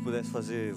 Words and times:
gente 0.00 0.02
pudesse 0.02 0.30
fazer 0.30 0.74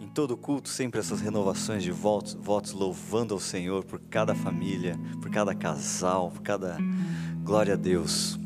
em 0.00 0.08
todo 0.08 0.36
culto 0.36 0.68
sempre 0.68 0.98
essas 0.98 1.20
renovações 1.20 1.82
de 1.82 1.92
votos, 1.92 2.34
votos 2.34 2.72
louvando 2.72 3.34
ao 3.34 3.40
Senhor 3.40 3.84
por 3.84 4.00
cada 4.00 4.34
família, 4.34 4.98
por 5.20 5.30
cada 5.30 5.54
casal, 5.54 6.30
por 6.32 6.42
cada 6.42 6.76
glória 7.44 7.74
a 7.74 7.76
Deus. 7.76 8.38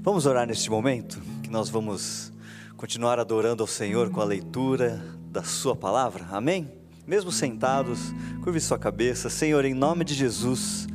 Vamos 0.00 0.24
orar 0.24 0.46
neste 0.46 0.70
momento, 0.70 1.20
que 1.42 1.50
nós 1.50 1.68
vamos 1.68 2.32
continuar 2.76 3.18
adorando 3.18 3.62
ao 3.62 3.66
Senhor 3.66 4.08
com 4.10 4.20
a 4.20 4.24
leitura 4.24 5.04
da 5.30 5.42
Sua 5.42 5.76
palavra, 5.76 6.26
amém? 6.30 6.72
Mesmo 7.06 7.30
sentados, 7.30 8.14
curve 8.42 8.60
sua 8.60 8.78
cabeça, 8.78 9.28
Senhor, 9.28 9.62
em 9.66 9.74
nome 9.74 10.04
de 10.04 10.14
Jesus, 10.14 10.86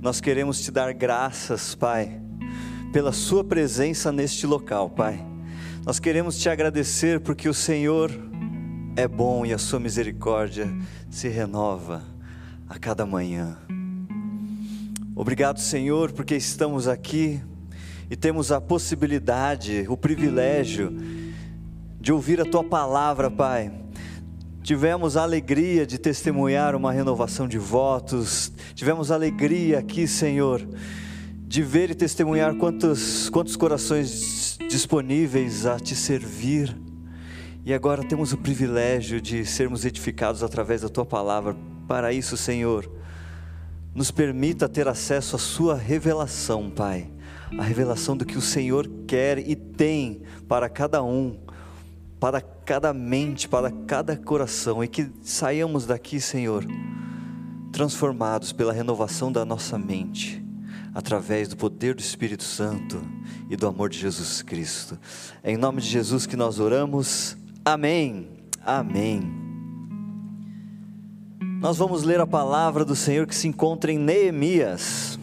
nós 0.00 0.20
queremos 0.20 0.60
te 0.60 0.70
dar 0.70 0.92
graças, 0.94 1.74
Pai, 1.74 2.20
pela 2.92 3.10
Sua 3.10 3.42
presença 3.42 4.12
neste 4.12 4.46
local, 4.46 4.88
Pai. 4.88 5.37
Nós 5.88 5.98
queremos 5.98 6.36
te 6.36 6.50
agradecer 6.50 7.18
porque 7.18 7.48
o 7.48 7.54
Senhor 7.54 8.10
é 8.94 9.08
bom 9.08 9.46
e 9.46 9.54
a 9.54 9.56
Sua 9.56 9.80
misericórdia 9.80 10.68
se 11.08 11.28
renova 11.28 12.02
a 12.68 12.78
cada 12.78 13.06
manhã. 13.06 13.56
Obrigado, 15.16 15.58
Senhor, 15.60 16.12
porque 16.12 16.36
estamos 16.36 16.86
aqui 16.86 17.40
e 18.10 18.14
temos 18.14 18.52
a 18.52 18.60
possibilidade, 18.60 19.86
o 19.88 19.96
privilégio 19.96 20.94
de 21.98 22.12
ouvir 22.12 22.38
a 22.38 22.44
tua 22.44 22.62
palavra, 22.62 23.30
Pai. 23.30 23.72
Tivemos 24.62 25.16
a 25.16 25.22
alegria 25.22 25.86
de 25.86 25.96
testemunhar 25.96 26.76
uma 26.76 26.92
renovação 26.92 27.48
de 27.48 27.56
votos, 27.56 28.52
tivemos 28.74 29.10
a 29.10 29.14
alegria 29.14 29.78
aqui, 29.78 30.06
Senhor, 30.06 30.68
de 31.46 31.62
ver 31.62 31.90
e 31.90 31.94
testemunhar 31.94 32.56
quantos, 32.56 33.30
quantos 33.30 33.56
corações 33.56 34.47
disponíveis 34.68 35.66
a 35.66 35.78
te 35.78 35.94
servir. 35.94 36.76
E 37.64 37.74
agora 37.74 38.02
temos 38.02 38.32
o 38.32 38.38
privilégio 38.38 39.20
de 39.20 39.44
sermos 39.44 39.84
edificados 39.84 40.42
através 40.42 40.80
da 40.80 40.88
tua 40.88 41.04
palavra. 41.04 41.54
Para 41.86 42.12
isso, 42.12 42.36
Senhor, 42.36 42.90
nos 43.94 44.10
permita 44.10 44.68
ter 44.68 44.88
acesso 44.88 45.36
à 45.36 45.38
Sua 45.38 45.76
revelação, 45.76 46.70
Pai. 46.70 47.10
A 47.58 47.62
revelação 47.62 48.16
do 48.16 48.26
que 48.26 48.36
o 48.36 48.42
Senhor 48.42 48.88
quer 49.06 49.38
e 49.38 49.54
tem 49.54 50.22
para 50.46 50.68
cada 50.68 51.02
um 51.02 51.38
para 52.20 52.40
cada 52.40 52.92
mente, 52.92 53.48
para 53.48 53.70
cada 53.70 54.16
coração, 54.16 54.82
e 54.82 54.88
que 54.88 55.10
saiamos 55.22 55.86
daqui, 55.86 56.20
Senhor, 56.20 56.64
transformados 57.72 58.52
pela 58.52 58.72
renovação 58.72 59.30
da 59.30 59.44
nossa 59.44 59.78
mente, 59.78 60.44
através 60.98 61.46
do 61.46 61.56
poder 61.56 61.94
do 61.94 62.00
Espírito 62.00 62.42
Santo 62.42 63.00
e 63.48 63.54
do 63.54 63.68
amor 63.68 63.88
de 63.88 63.96
Jesus 63.96 64.42
Cristo. 64.42 64.98
É 65.44 65.52
em 65.52 65.56
nome 65.56 65.80
de 65.80 65.86
Jesus 65.86 66.26
que 66.26 66.36
nós 66.36 66.58
oramos. 66.58 67.36
Amém. 67.64 68.28
Amém. 68.66 69.22
Nós 71.60 71.78
vamos 71.78 72.02
ler 72.02 72.18
a 72.18 72.26
palavra 72.26 72.84
do 72.84 72.96
Senhor 72.96 73.28
que 73.28 73.34
se 73.36 73.46
encontra 73.46 73.92
em 73.92 73.96
Neemias. 73.96 75.16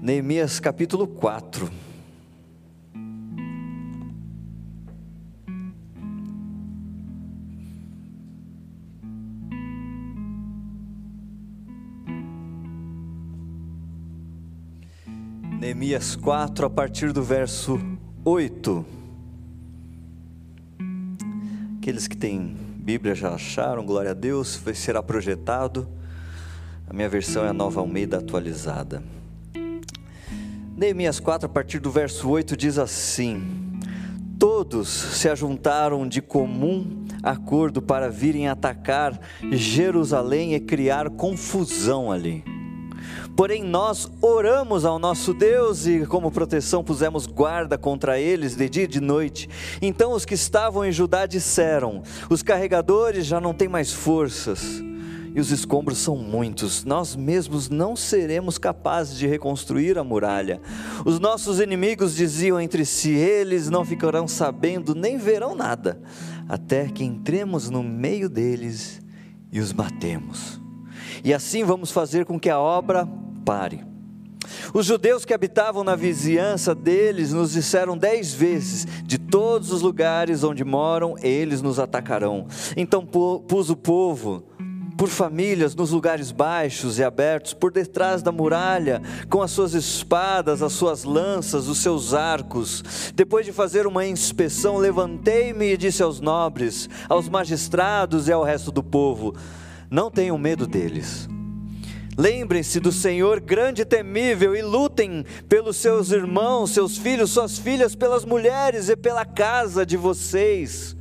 Neemias 0.00 0.60
capítulo 0.60 1.08
4. 1.08 1.81
Neemias 15.82 16.14
4, 16.14 16.64
a 16.64 16.70
partir 16.70 17.12
do 17.12 17.24
verso 17.24 17.76
8. 18.24 18.86
Aqueles 21.76 22.06
que 22.06 22.16
têm 22.16 22.56
Bíblia 22.76 23.16
já 23.16 23.34
acharam, 23.34 23.84
glória 23.84 24.12
a 24.12 24.14
Deus, 24.14 24.54
vai 24.64 24.74
será 24.74 25.02
projetado. 25.02 25.88
A 26.88 26.94
minha 26.94 27.08
versão 27.08 27.44
é 27.44 27.48
a 27.48 27.52
nova 27.52 27.80
Almeida 27.80 28.18
atualizada. 28.18 29.02
Neemias 30.76 31.18
4, 31.18 31.46
a 31.46 31.48
partir 31.48 31.80
do 31.80 31.90
verso 31.90 32.28
8, 32.28 32.56
diz 32.56 32.78
assim: 32.78 33.42
Todos 34.38 34.88
se 34.88 35.28
ajuntaram 35.28 36.06
de 36.06 36.22
comum 36.22 37.04
acordo 37.24 37.82
para 37.82 38.08
virem 38.08 38.46
atacar 38.46 39.18
Jerusalém 39.50 40.54
e 40.54 40.60
criar 40.60 41.10
confusão 41.10 42.12
ali. 42.12 42.61
Porém, 43.36 43.62
nós 43.62 44.10
oramos 44.20 44.84
ao 44.84 44.98
nosso 44.98 45.32
Deus 45.32 45.86
e, 45.86 46.04
como 46.06 46.30
proteção, 46.30 46.84
pusemos 46.84 47.26
guarda 47.26 47.78
contra 47.78 48.20
eles 48.20 48.54
de 48.54 48.68
dia 48.68 48.84
e 48.84 48.88
de 48.88 49.00
noite. 49.00 49.48
Então, 49.80 50.12
os 50.12 50.24
que 50.24 50.34
estavam 50.34 50.84
em 50.84 50.92
Judá 50.92 51.24
disseram: 51.26 52.02
Os 52.28 52.42
carregadores 52.42 53.24
já 53.24 53.40
não 53.40 53.54
têm 53.54 53.68
mais 53.68 53.92
forças 53.92 54.82
e 55.34 55.40
os 55.40 55.50
escombros 55.50 55.98
são 55.98 56.16
muitos. 56.16 56.84
Nós 56.84 57.16
mesmos 57.16 57.68
não 57.68 57.96
seremos 57.96 58.58
capazes 58.58 59.16
de 59.16 59.26
reconstruir 59.26 59.98
a 59.98 60.04
muralha. 60.04 60.60
Os 61.04 61.18
nossos 61.18 61.58
inimigos 61.58 62.14
diziam 62.14 62.60
entre 62.60 62.84
si: 62.84 63.12
Eles 63.12 63.70
não 63.70 63.84
ficarão 63.84 64.28
sabendo 64.28 64.94
nem 64.94 65.16
verão 65.16 65.54
nada, 65.54 66.00
até 66.48 66.86
que 66.88 67.04
entremos 67.04 67.70
no 67.70 67.82
meio 67.82 68.28
deles 68.28 69.00
e 69.50 69.58
os 69.58 69.72
matemos. 69.72 70.61
E 71.24 71.32
assim 71.32 71.64
vamos 71.64 71.90
fazer 71.90 72.24
com 72.24 72.38
que 72.38 72.50
a 72.50 72.58
obra 72.58 73.08
pare. 73.44 73.84
Os 74.74 74.86
judeus 74.86 75.24
que 75.24 75.34
habitavam 75.34 75.84
na 75.84 75.94
vizinhança 75.94 76.74
deles 76.74 77.32
nos 77.32 77.52
disseram 77.52 77.96
dez 77.96 78.32
vezes: 78.32 78.86
de 79.04 79.18
todos 79.18 79.72
os 79.72 79.82
lugares 79.82 80.44
onde 80.44 80.64
moram, 80.64 81.14
eles 81.22 81.62
nos 81.62 81.78
atacarão. 81.78 82.46
Então 82.76 83.06
pus 83.06 83.70
o 83.70 83.76
povo 83.76 84.44
por 84.96 85.08
famílias 85.08 85.74
nos 85.74 85.90
lugares 85.90 86.30
baixos 86.30 86.98
e 86.98 87.02
abertos, 87.02 87.54
por 87.54 87.72
detrás 87.72 88.22
da 88.22 88.30
muralha, 88.30 89.02
com 89.28 89.42
as 89.42 89.50
suas 89.50 89.74
espadas, 89.74 90.62
as 90.62 90.72
suas 90.74 91.02
lanças, 91.02 91.66
os 91.66 91.78
seus 91.78 92.14
arcos. 92.14 93.12
Depois 93.14 93.44
de 93.44 93.52
fazer 93.52 93.86
uma 93.86 94.06
inspeção, 94.06 94.76
levantei-me 94.76 95.72
e 95.72 95.76
disse 95.76 96.02
aos 96.02 96.20
nobres, 96.20 96.88
aos 97.08 97.28
magistrados 97.28 98.28
e 98.28 98.32
ao 98.32 98.44
resto 98.44 98.70
do 98.70 98.82
povo: 98.82 99.34
Não 99.92 100.10
tenham 100.10 100.38
medo 100.38 100.66
deles 100.66 101.28
Lembrem-se 102.16 102.78
do 102.78 102.92
Senhor 102.92 103.40
grande 103.40 103.82
e 103.82 103.84
temível 103.86 104.54
e 104.54 104.60
lutem 104.60 105.24
pelos 105.48 105.76
seus 105.78 106.10
irmãos, 106.10 106.70
seus 106.70 106.98
filhos, 106.98 107.30
suas 107.30 107.58
filhas, 107.58 107.94
pelas 107.94 108.24
mulheres 108.24 108.90
e 108.90 108.96
pela 108.96 109.24
casa 109.24 109.86
de 109.86 109.96
vocês. 109.96 110.94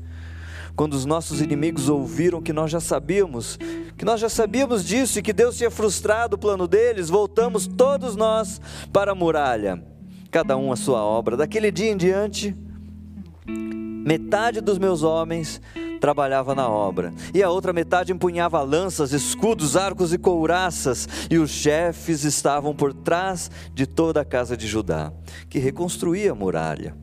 Quando 0.73 0.93
os 0.93 1.05
nossos 1.05 1.41
inimigos 1.41 1.89
ouviram 1.89 2.41
que 2.41 2.53
nós 2.53 2.71
já 2.71 2.79
sabíamos, 2.79 3.59
que 3.97 4.05
nós 4.05 4.21
já 4.21 4.29
sabíamos 4.29 4.85
disso 4.85 5.19
e 5.19 5.21
que 5.21 5.33
Deus 5.33 5.57
tinha 5.57 5.69
frustrado 5.69 6.37
o 6.37 6.39
plano 6.39 6.65
deles, 6.65 7.09
voltamos 7.09 7.67
todos 7.67 8.15
nós 8.15 8.61
para 8.93 9.11
a 9.11 9.15
muralha, 9.15 9.83
cada 10.31 10.55
um 10.55 10.71
a 10.71 10.77
sua 10.77 11.03
obra. 11.03 11.35
Daquele 11.35 11.71
dia 11.71 11.91
em 11.91 11.97
diante, 11.97 12.55
metade 13.45 14.61
dos 14.61 14.77
meus 14.77 15.03
homens 15.03 15.61
trabalhava 16.01 16.55
na 16.55 16.67
obra, 16.67 17.13
e 17.33 17.43
a 17.43 17.49
outra 17.49 17.71
metade 17.71 18.11
empunhava 18.11 18.59
lanças, 18.63 19.13
escudos, 19.13 19.77
arcos 19.77 20.11
e 20.11 20.17
couraças, 20.17 21.07
e 21.29 21.37
os 21.37 21.51
chefes 21.51 22.23
estavam 22.23 22.75
por 22.75 22.91
trás 22.91 23.51
de 23.73 23.85
toda 23.85 24.19
a 24.19 24.25
casa 24.25 24.57
de 24.57 24.67
Judá, 24.67 25.13
que 25.47 25.59
reconstruía 25.59 26.31
a 26.31 26.35
muralha. 26.35 26.95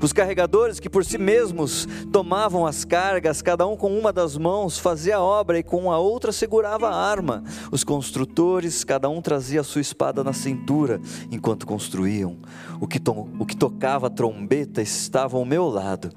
Os 0.00 0.12
carregadores 0.12 0.78
que 0.78 0.88
por 0.88 1.04
si 1.04 1.18
mesmos 1.18 1.86
tomavam 2.12 2.66
as 2.66 2.84
cargas, 2.84 3.42
cada 3.42 3.66
um 3.66 3.76
com 3.76 3.96
uma 3.96 4.12
das 4.12 4.36
mãos 4.36 4.78
fazia 4.78 5.16
a 5.16 5.22
obra 5.22 5.58
e 5.58 5.62
com 5.62 5.90
a 5.90 5.98
outra 5.98 6.32
segurava 6.32 6.88
a 6.88 6.94
arma. 6.94 7.42
Os 7.70 7.84
construtores, 7.84 8.84
cada 8.84 9.08
um 9.08 9.20
trazia 9.20 9.60
a 9.60 9.64
sua 9.64 9.80
espada 9.80 10.22
na 10.22 10.32
cintura 10.32 11.00
enquanto 11.30 11.66
construíam. 11.66 12.38
O 12.80 12.86
que, 12.86 13.00
o 13.38 13.46
que 13.46 13.56
tocava 13.56 14.06
a 14.06 14.10
trombeta 14.10 14.80
estava 14.80 15.36
ao 15.36 15.44
meu 15.44 15.68
lado 15.68 16.10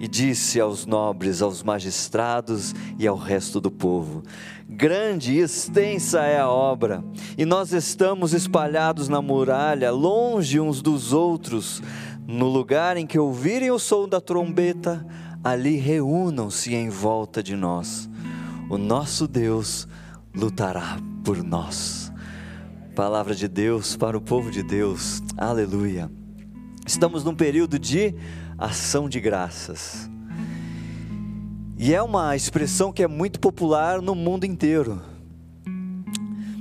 e 0.00 0.06
disse 0.06 0.60
aos 0.60 0.86
nobres, 0.86 1.42
aos 1.42 1.62
magistrados 1.62 2.74
e 2.98 3.06
ao 3.06 3.16
resto 3.16 3.60
do 3.60 3.70
povo: 3.70 4.22
Grande 4.68 5.34
e 5.34 5.40
extensa 5.40 6.20
é 6.22 6.38
a 6.38 6.48
obra, 6.48 7.04
e 7.36 7.44
nós 7.44 7.72
estamos 7.72 8.32
espalhados 8.32 9.08
na 9.08 9.22
muralha, 9.22 9.90
longe 9.90 10.60
uns 10.60 10.82
dos 10.82 11.12
outros. 11.12 11.82
No 12.26 12.48
lugar 12.48 12.96
em 12.96 13.06
que 13.06 13.18
ouvirem 13.18 13.70
o 13.70 13.78
som 13.78 14.08
da 14.08 14.20
trombeta, 14.20 15.06
ali 15.44 15.76
reúnam-se 15.76 16.74
em 16.74 16.88
volta 16.88 17.40
de 17.40 17.54
nós. 17.54 18.10
O 18.68 18.76
nosso 18.76 19.28
Deus 19.28 19.86
lutará 20.34 20.98
por 21.24 21.42
nós. 21.44 22.12
Palavra 22.96 23.34
de 23.34 23.46
Deus 23.46 23.96
para 23.96 24.18
o 24.18 24.20
povo 24.20 24.50
de 24.50 24.62
Deus, 24.62 25.22
aleluia. 25.36 26.10
Estamos 26.84 27.22
num 27.22 27.34
período 27.34 27.78
de 27.78 28.14
ação 28.58 29.08
de 29.08 29.20
graças. 29.20 30.08
E 31.78 31.94
é 31.94 32.02
uma 32.02 32.34
expressão 32.34 32.92
que 32.92 33.02
é 33.02 33.08
muito 33.08 33.38
popular 33.38 34.00
no 34.00 34.14
mundo 34.14 34.44
inteiro. 34.44 35.02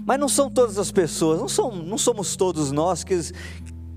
Mas 0.06 0.20
não 0.20 0.30
são 0.30 0.50
todas 0.50 0.78
as 0.78 0.92
pessoas, 0.92 1.40
não, 1.40 1.48
são, 1.48 1.72
não 1.72 1.98
somos 1.98 2.36
todos 2.36 2.72
nós 2.72 3.04
que, 3.04 3.18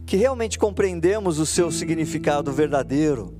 que 0.07 0.17
realmente 0.17 0.59
compreendemos 0.59 1.39
o 1.39 1.45
seu 1.45 1.71
significado 1.71 2.53
verdadeiro. 2.53 3.35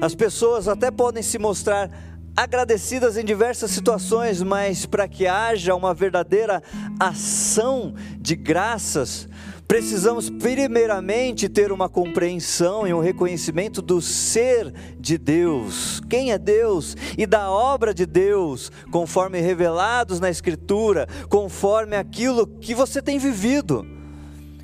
As 0.00 0.14
pessoas 0.14 0.68
até 0.68 0.90
podem 0.90 1.22
se 1.22 1.38
mostrar 1.38 1.90
agradecidas 2.36 3.16
em 3.16 3.24
diversas 3.24 3.70
situações, 3.70 4.42
mas 4.42 4.86
para 4.86 5.06
que 5.06 5.26
haja 5.26 5.74
uma 5.74 5.94
verdadeira 5.94 6.62
ação 6.98 7.94
de 8.18 8.34
graças, 8.36 9.28
precisamos 9.66 10.28
primeiramente 10.28 11.48
ter 11.48 11.72
uma 11.72 11.88
compreensão 11.88 12.86
e 12.86 12.92
um 12.92 13.00
reconhecimento 13.00 13.80
do 13.80 14.00
ser 14.00 14.72
de 14.98 15.16
Deus, 15.18 16.00
quem 16.08 16.32
é 16.32 16.38
Deus 16.38 16.96
e 17.16 17.26
da 17.26 17.50
obra 17.50 17.94
de 17.94 18.06
Deus, 18.06 18.70
conforme 18.90 19.40
revelados 19.40 20.20
na 20.20 20.30
Escritura, 20.30 21.08
conforme 21.28 21.96
aquilo 21.96 22.46
que 22.46 22.74
você 22.74 23.00
tem 23.00 23.18
vivido 23.18 23.86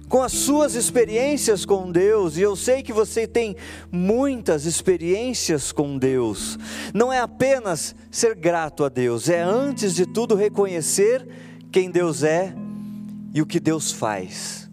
com 0.08 0.22
as 0.22 0.32
suas 0.32 0.74
experiências 0.74 1.64
com 1.64 1.90
Deus, 1.90 2.36
e 2.36 2.42
eu 2.42 2.56
sei 2.56 2.82
que 2.82 2.92
você 2.92 3.28
tem 3.28 3.54
muitas 3.92 4.64
experiências 4.66 5.70
com 5.70 5.96
Deus, 5.96 6.58
não 6.92 7.12
é 7.12 7.20
apenas 7.20 7.94
ser 8.10 8.34
grato 8.34 8.84
a 8.84 8.88
Deus, 8.88 9.28
é 9.28 9.40
antes 9.40 9.94
de 9.94 10.04
tudo 10.04 10.34
reconhecer 10.34 11.26
quem 11.70 11.92
Deus 11.92 12.24
é 12.24 12.52
e 13.32 13.40
o 13.40 13.46
que 13.46 13.60
Deus 13.60 13.92
faz. 13.92 14.69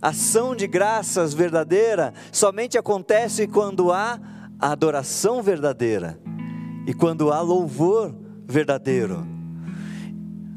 Ação 0.00 0.54
de 0.54 0.66
graças 0.66 1.34
verdadeira 1.34 2.12
somente 2.32 2.78
acontece 2.78 3.46
quando 3.46 3.92
há 3.92 4.18
adoração 4.58 5.42
verdadeira 5.42 6.18
e 6.86 6.94
quando 6.94 7.32
há 7.32 7.40
louvor 7.40 8.14
verdadeiro. 8.46 9.26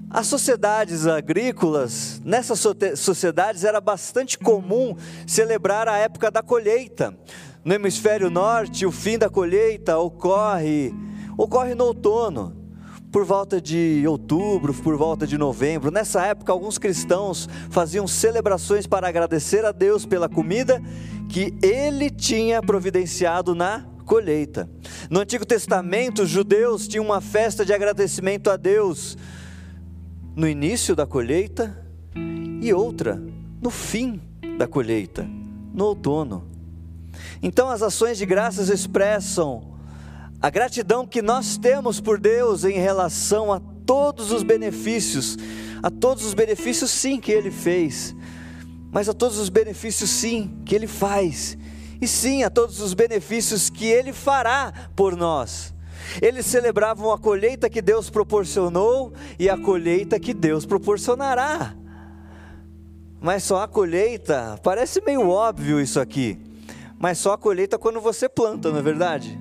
As 0.10 0.28
sociedades 0.28 1.08
agrícolas, 1.08 2.22
nessas 2.26 2.60
sociedades 2.98 3.64
era 3.64 3.80
bastante 3.80 4.38
comum 4.38 4.96
celebrar 5.26 5.88
a 5.88 5.98
época 5.98 6.30
da 6.30 6.44
colheita. 6.44 7.18
No 7.64 7.74
hemisfério 7.74 8.30
norte, 8.30 8.86
o 8.86 8.92
fim 8.92 9.18
da 9.18 9.30
colheita 9.30 9.98
ocorre 9.98 10.94
ocorre 11.38 11.74
no 11.74 11.86
outono, 11.86 12.61
por 13.12 13.25
volta 13.25 13.60
de 13.60 14.04
outubro, 14.08 14.74
por 14.74 14.96
volta 14.96 15.28
de 15.28 15.38
novembro. 15.38 15.92
Nessa 15.92 16.25
época, 16.25 16.52
alguns 16.52 16.78
cristãos 16.78 17.50
faziam 17.69 18.08
celebrações 18.08 18.88
para 18.88 19.08
agradecer 19.08 19.66
a 19.66 19.72
Deus 19.72 20.06
pela 20.06 20.30
comida 20.30 20.81
que 21.28 21.54
ele 21.62 22.10
tinha 22.10 22.62
providenciado 22.62 23.54
na 23.54 23.86
colheita. 24.06 24.69
No 25.10 25.19
Antigo 25.19 25.46
Testamento, 25.46 26.24
os 26.24 26.30
judeus 26.30 26.88
tinham 26.88 27.06
uma 27.06 27.22
festa 27.22 27.66
de 27.66 27.74
agradecimento 27.74 28.50
a 28.50 28.56
Deus 28.56 29.18
no 30.36 30.48
início 30.48 30.96
da 30.96 31.06
colheita 31.06 31.78
e 32.62 32.74
outra 32.74 33.22
no 33.62 33.69
fim 33.69 34.22
da 34.58 34.68
colheita, 34.68 35.30
no 35.74 35.86
outono. 35.86 36.48
Então 37.44 37.69
as 37.69 37.81
ações 37.81 38.18
de 38.18 38.25
graças 38.25 38.69
expressam 38.69 39.71
a 40.42 40.50
gratidão 40.50 41.06
que 41.06 41.22
nós 41.22 41.58
temos 41.58 42.02
por 42.02 42.20
Deus 42.20 42.64
em 42.64 42.80
relação 42.80 43.54
a 43.54 43.62
todos 43.86 44.32
os 44.32 44.42
benefícios, 44.42 45.38
a 45.84 45.92
todos 45.92 46.26
os 46.26 46.34
benefícios 46.34 46.90
sim 46.90 47.20
que 47.20 47.32
Ele 47.32 47.52
fez, 47.52 48.16
mas 48.92 49.08
a 49.08 49.14
todos 49.14 49.38
os 49.38 49.50
benefícios 49.50 50.10
sim 50.10 50.60
que 50.66 50.74
Ele 50.74 50.88
faz, 50.88 51.58
e 52.02 52.08
sim 52.08 52.44
a 52.44 52.50
todos 52.50 52.82
os 52.82 52.96
benefícios 52.96 53.70
que 53.70 53.86
Ele 53.86 54.12
fará 54.12 54.74
por 54.96 55.16
nós. 55.16 55.76
Eles 56.20 56.48
celebravam 56.48 57.12
a 57.12 57.20
colheita 57.20 57.70
que 57.70 57.82
Deus 57.82 58.10
proporcionou 58.10 59.14
e 59.38 59.48
a 59.48 59.56
colheita 59.56 60.20
que 60.20 60.34
Deus 60.34 60.66
proporcionará. 60.66 61.76
Mas 63.22 63.44
só 63.44 63.62
a 63.62 63.68
colheita, 63.68 64.60
parece 64.64 65.00
meio 65.06 65.30
óbvio 65.30 65.80
isso 65.80 66.00
aqui, 66.00 66.40
mas 66.98 67.20
só 67.20 67.34
a 67.34 67.38
colheita 67.38 67.78
quando 67.78 68.02
você 68.02 68.28
planta, 68.28 68.72
não 68.72 68.80
é 68.80 68.82
verdade? 68.82 69.40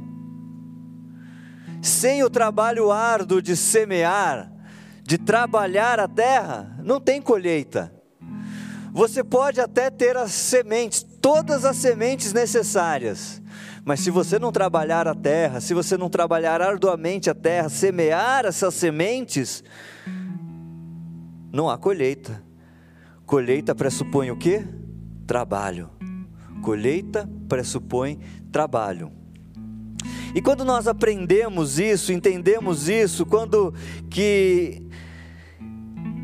Sem 1.83 2.23
o 2.23 2.31
trabalho 2.31 2.91
árduo 2.91 3.41
de 3.41 3.57
semear, 3.57 4.53
de 5.03 5.17
trabalhar 5.17 5.99
a 5.99 6.07
terra, 6.07 6.79
não 6.83 7.01
tem 7.01 7.21
colheita. 7.21 7.93
Você 8.93 9.23
pode 9.23 9.61
até 9.61 9.89
ter 9.89 10.17
as 10.17 10.33
sementes, 10.33 11.03
todas 11.03 11.65
as 11.65 11.77
sementes 11.77 12.33
necessárias, 12.33 13.41
mas 13.85 14.01
se 14.01 14.11
você 14.11 14.39
não 14.39 14.53
trabalhar 14.53 15.09
a 15.09 15.15
terra, 15.15 15.61
se 15.61 15.73
você 15.73 15.97
não 15.97 16.11
trabalhar 16.11 16.61
arduamente 16.61 17.31
a 17.31 17.35
terra, 17.35 17.69
semear 17.69 18.45
essas 18.45 18.75
sementes, 18.75 19.65
não 21.53 21.69
há 21.69 21.79
colheita. 21.79 22.43
Colheita 23.25 23.75
pressupõe 23.75 24.31
o 24.31 24.37
quê? 24.37 24.65
Trabalho. 25.27 25.91
Colheita 26.63 27.29
pressupõe 27.49 28.19
trabalho. 28.53 29.20
E 30.35 30.41
quando 30.41 30.65
nós 30.65 30.87
aprendemos 30.87 31.79
isso, 31.79 32.13
entendemos 32.13 32.89
isso, 32.89 33.27
quando 33.27 33.75
que 34.09 34.83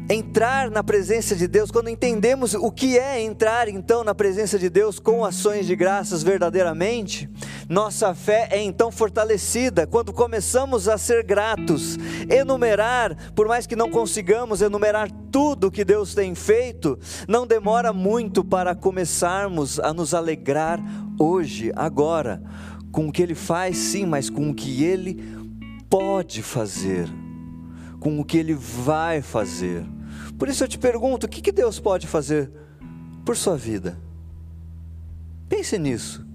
entrar 0.09 0.71
na 0.71 0.85
presença 0.85 1.35
de 1.35 1.49
Deus, 1.49 1.71
quando 1.71 1.89
entendemos 1.89 2.55
o 2.55 2.71
que 2.71 2.97
é 2.97 3.21
entrar 3.21 3.69
então 3.69 4.05
na 4.05 4.15
presença 4.15 4.57
de 4.59 4.71
Deus 4.71 5.01
com 5.01 5.25
ações 5.25 5.67
de 5.67 5.75
graças 5.75 6.23
verdadeiramente, 6.23 7.29
nossa 7.69 8.15
fé 8.15 8.49
é 8.53 8.63
então 8.63 8.93
fortalecida. 8.93 9.87
Quando 9.87 10.13
começamos 10.13 10.89
a 10.89 10.97
ser 10.97 11.25
gratos, 11.25 11.99
enumerar, 12.31 13.17
por 13.35 13.49
mais 13.49 13.67
que 13.67 13.75
não 13.75 13.91
consigamos 13.91 14.63
enumerar 14.63 15.11
tudo 15.33 15.73
que 15.73 15.85
Deus 15.85 16.15
tem 16.15 16.35
feito, 16.37 16.97
não 17.27 17.45
demora 17.45 17.93
muito 17.93 18.45
para 18.45 18.77
começarmos 18.77 19.81
a 19.81 19.93
nos 19.93 20.15
alegrar 20.15 20.81
hoje, 21.19 21.73
agora, 21.75 22.41
com 22.97 23.09
o 23.09 23.13
que 23.13 23.21
Ele 23.21 23.35
faz, 23.35 23.77
sim, 23.77 24.07
mas 24.07 24.31
com 24.31 24.49
o 24.49 24.55
que 24.55 24.83
Ele 24.83 25.23
pode 25.91 26.43
fazer, 26.43 27.07
com 28.01 28.19
o 28.19 28.25
que 28.25 28.39
Ele 28.39 28.55
vai 28.55 29.21
fazer. 29.21 29.85
Por 30.39 30.49
isso 30.49 30.65
eu 30.65 30.69
te 30.69 30.79
pergunto: 30.79 31.27
o 31.27 31.29
que 31.29 31.53
Deus 31.53 31.79
pode 31.79 32.07
fazer 32.07 32.51
por 33.23 33.37
sua 33.37 33.55
vida? 33.55 34.01
Pense 35.47 35.77
nisso. 35.79 36.27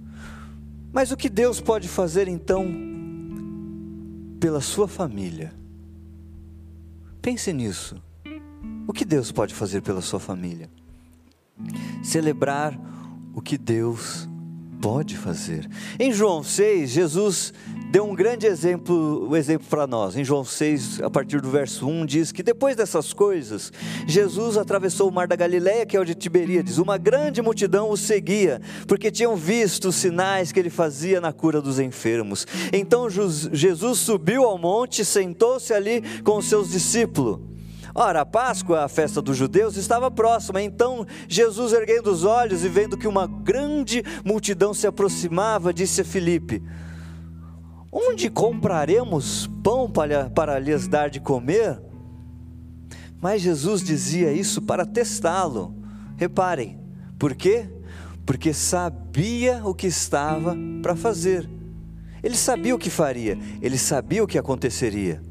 Mas 0.94 1.12
o 1.12 1.18
que 1.18 1.30
Deus 1.30 1.60
pode 1.60 1.88
fazer 1.88 2.28
então 2.28 2.68
pela 4.40 4.62
sua 4.62 4.88
família? 4.88 5.52
Pense 7.24 7.52
nisso. 7.52 8.00
O 8.88 8.94
que 8.94 9.04
Deus 9.04 9.32
pode 9.32 9.56
fazer 9.56 9.82
pela 9.82 10.02
sua 10.02 10.20
família? 10.20 10.70
Celebrar 12.04 12.80
o 13.34 13.42
que 13.42 13.58
Deus 13.58 14.30
pode 14.82 15.16
fazer. 15.16 15.70
Em 16.00 16.12
João 16.12 16.44
6, 16.44 16.90
Jesus 16.90 17.54
deu 17.92 18.04
um 18.04 18.16
grande 18.16 18.48
exemplo, 18.48 19.30
um 19.30 19.36
exemplo 19.36 19.68
para 19.70 19.86
nós. 19.86 20.16
Em 20.16 20.24
João 20.24 20.44
6, 20.44 21.02
a 21.02 21.10
partir 21.10 21.40
do 21.40 21.52
verso 21.52 21.88
1, 21.88 22.06
diz 22.06 22.32
que 22.32 22.42
depois 22.42 22.76
dessas 22.76 23.14
coisas, 23.14 23.72
Jesus 24.08 24.58
atravessou 24.58 25.08
o 25.08 25.12
mar 25.12 25.28
da 25.28 25.36
Galileia, 25.36 25.86
que 25.86 25.96
é 25.96 26.00
o 26.00 26.06
de 26.06 26.16
Tiberíades. 26.16 26.80
Uma 26.80 26.98
grande 26.98 27.42
multidão 27.42 27.92
o 27.92 27.98
seguia, 27.98 28.60
porque 28.88 29.12
tinham 29.12 29.36
visto 29.36 29.90
os 29.90 29.96
sinais 29.96 30.52
que 30.52 30.60
ele 30.60 30.70
fazia 30.70 31.22
na 31.22 31.32
cura 31.32 31.62
dos 31.62 31.80
enfermos. 31.80 32.48
Então 32.74 33.08
Jesus 33.10 34.00
subiu 34.00 34.46
ao 34.46 34.58
monte, 34.58 35.06
sentou-se 35.06 35.72
ali 35.74 36.02
com 36.24 36.38
os 36.38 36.46
seus 36.46 36.72
discípulos. 36.72 37.51
Ora, 37.94 38.22
a 38.22 38.26
Páscoa, 38.26 38.84
a 38.84 38.88
festa 38.88 39.22
dos 39.22 39.36
judeus, 39.36 39.76
estava 39.76 40.10
próxima. 40.10 40.62
Então 40.62 41.06
Jesus, 41.28 41.74
erguendo 41.74 42.12
os 42.12 42.24
olhos 42.24 42.64
e 42.64 42.70
vendo 42.70 42.98
que 42.98 43.08
uma 43.08 43.28
grande 43.28 44.04
multidão 44.24 44.74
se 44.74 44.88
aproximava, 44.88 45.74
disse 45.74 46.02
a 46.02 46.06
Filipe: 46.06 46.64
Onde 47.92 48.30
compraremos 48.30 49.50
pão 49.64 49.90
para, 49.90 50.30
para 50.30 50.58
lhes 50.60 50.88
dar 50.88 51.10
de 51.10 51.20
comer? 51.20 51.82
Mas 53.20 53.42
Jesus 53.42 53.84
dizia 53.84 54.32
isso 54.32 54.62
para 54.62 54.86
testá-lo. 54.86 55.76
Reparem, 56.18 56.80
por 57.20 57.36
quê? 57.36 57.70
Porque 58.26 58.54
sabia 58.54 59.62
o 59.64 59.76
que 59.76 59.88
estava 59.88 60.56
para 60.82 60.96
fazer. 60.96 61.48
Ele 62.24 62.36
sabia 62.36 62.74
o 62.74 62.80
que 62.80 62.90
faria, 62.90 63.38
ele 63.62 63.78
sabia 63.78 64.24
o 64.24 64.28
que 64.28 64.38
aconteceria. 64.38 65.22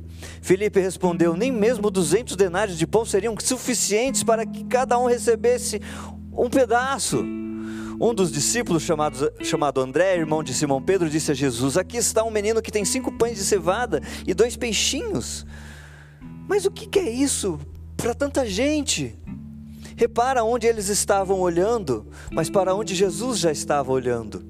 Felipe 0.41 0.81
respondeu: 0.81 1.37
Nem 1.37 1.53
mesmo 1.53 1.91
duzentos 1.91 2.37
denários 2.37 2.79
de 2.79 2.87
pão 2.87 3.05
seriam 3.05 3.35
suficientes 3.39 4.23
para 4.23 4.47
que 4.47 4.65
cada 4.65 4.99
um 4.99 5.07
recebesse 5.07 5.81
um 6.33 6.49
pedaço. 6.49 7.25
Um 8.03 8.15
dos 8.15 8.33
discípulos, 8.33 8.83
chamado, 8.83 9.31
chamado 9.43 9.79
André, 9.79 10.17
irmão 10.17 10.43
de 10.43 10.55
Simão 10.55 10.81
Pedro, 10.81 11.11
disse 11.11 11.31
a 11.31 11.35
Jesus: 11.35 11.77
Aqui 11.77 11.99
está 11.99 12.25
um 12.25 12.31
menino 12.31 12.63
que 12.63 12.71
tem 12.71 12.85
cinco 12.85 13.13
pães 13.13 13.37
de 13.37 13.45
cevada 13.45 14.01
e 14.27 14.33
dois 14.33 14.57
peixinhos. 14.57 15.47
Mas 16.49 16.65
o 16.65 16.71
que 16.71 16.99
é 16.99 17.11
isso 17.11 17.61
para 17.97 18.15
tanta 18.15 18.47
gente? 18.47 19.17
Repara 19.97 20.43
onde 20.43 20.67
eles 20.67 20.89
estavam 20.89 21.41
olhando, 21.41 22.07
mas 22.33 22.49
para 22.49 22.75
onde 22.75 22.95
Jesus 22.95 23.39
já 23.39 23.53
estava 23.53 23.93
olhando. 23.93 24.50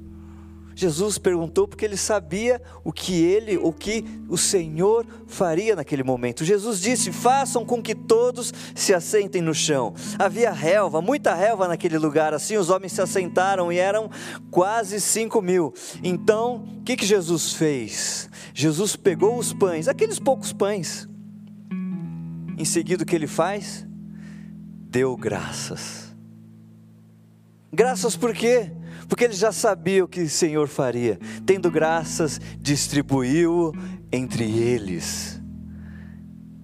Jesus 0.80 1.18
perguntou 1.18 1.68
porque 1.68 1.84
ele 1.84 1.96
sabia 1.98 2.58
o 2.82 2.90
que 2.90 3.22
ele, 3.22 3.58
o 3.58 3.70
que 3.70 4.02
o 4.30 4.38
Senhor 4.38 5.06
faria 5.26 5.76
naquele 5.76 6.02
momento. 6.02 6.42
Jesus 6.42 6.80
disse: 6.80 7.12
"Façam 7.12 7.66
com 7.66 7.82
que 7.82 7.94
todos 7.94 8.50
se 8.74 8.94
assentem 8.94 9.42
no 9.42 9.52
chão". 9.52 9.92
Havia 10.18 10.50
relva, 10.50 11.02
muita 11.02 11.34
relva 11.34 11.68
naquele 11.68 11.98
lugar. 11.98 12.32
Assim 12.32 12.56
os 12.56 12.70
homens 12.70 12.92
se 12.92 13.02
assentaram 13.02 13.70
e 13.70 13.76
eram 13.76 14.08
quase 14.50 15.02
cinco 15.02 15.42
mil. 15.42 15.74
Então, 16.02 16.64
o 16.78 16.82
que, 16.82 16.96
que 16.96 17.04
Jesus 17.04 17.52
fez? 17.52 18.30
Jesus 18.54 18.96
pegou 18.96 19.36
os 19.36 19.52
pães, 19.52 19.86
aqueles 19.86 20.18
poucos 20.18 20.50
pães. 20.50 21.06
Em 22.56 22.64
seguida, 22.64 23.02
o 23.02 23.06
que 23.06 23.14
ele 23.14 23.26
faz? 23.26 23.86
Deu 24.88 25.14
graças. 25.14 26.16
Graças 27.70 28.16
por 28.16 28.32
quê? 28.32 28.72
Porque 29.10 29.24
ele 29.24 29.34
já 29.34 29.50
sabia 29.50 30.04
o 30.04 30.08
que 30.08 30.20
o 30.20 30.30
Senhor 30.30 30.68
faria. 30.68 31.18
Tendo 31.44 31.68
graças, 31.68 32.40
distribuiu 32.60 33.72
entre 34.12 34.44
eles. 34.44 35.42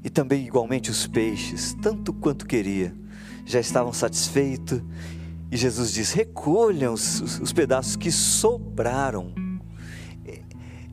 E 0.05 0.09
também, 0.09 0.47
igualmente, 0.47 0.89
os 0.89 1.09
peixes, 1.09 1.75
tanto 1.83 2.13
quanto 2.13 2.47
queria, 2.47 2.95
já 3.45 3.59
estavam 3.59 3.93
satisfeitos. 3.93 4.81
E 5.51 5.57
Jesus 5.57 5.93
diz: 5.93 6.13
recolham 6.13 6.95
os, 6.95 7.21
os, 7.21 7.41
os 7.41 7.53
pedaços 7.53 7.97
que 7.97 8.13
sobraram. 8.13 9.35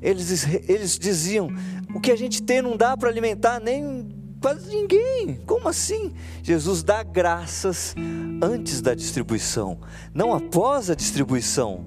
Eles, 0.01 0.47
eles 0.67 0.97
diziam: 0.97 1.49
o 1.93 2.01
que 2.01 2.11
a 2.11 2.17
gente 2.17 2.41
tem 2.41 2.63
não 2.63 2.75
dá 2.75 2.97
para 2.97 3.09
alimentar 3.09 3.59
nem 3.59 4.09
quase 4.43 4.67
ninguém. 4.67 5.35
Como 5.45 5.69
assim? 5.69 6.13
Jesus 6.43 6.83
dá 6.83 7.01
graças 7.01 7.95
antes 8.41 8.81
da 8.81 8.93
distribuição, 8.93 9.79
não 10.13 10.33
após 10.33 10.89
a 10.89 10.95
distribuição. 10.95 11.85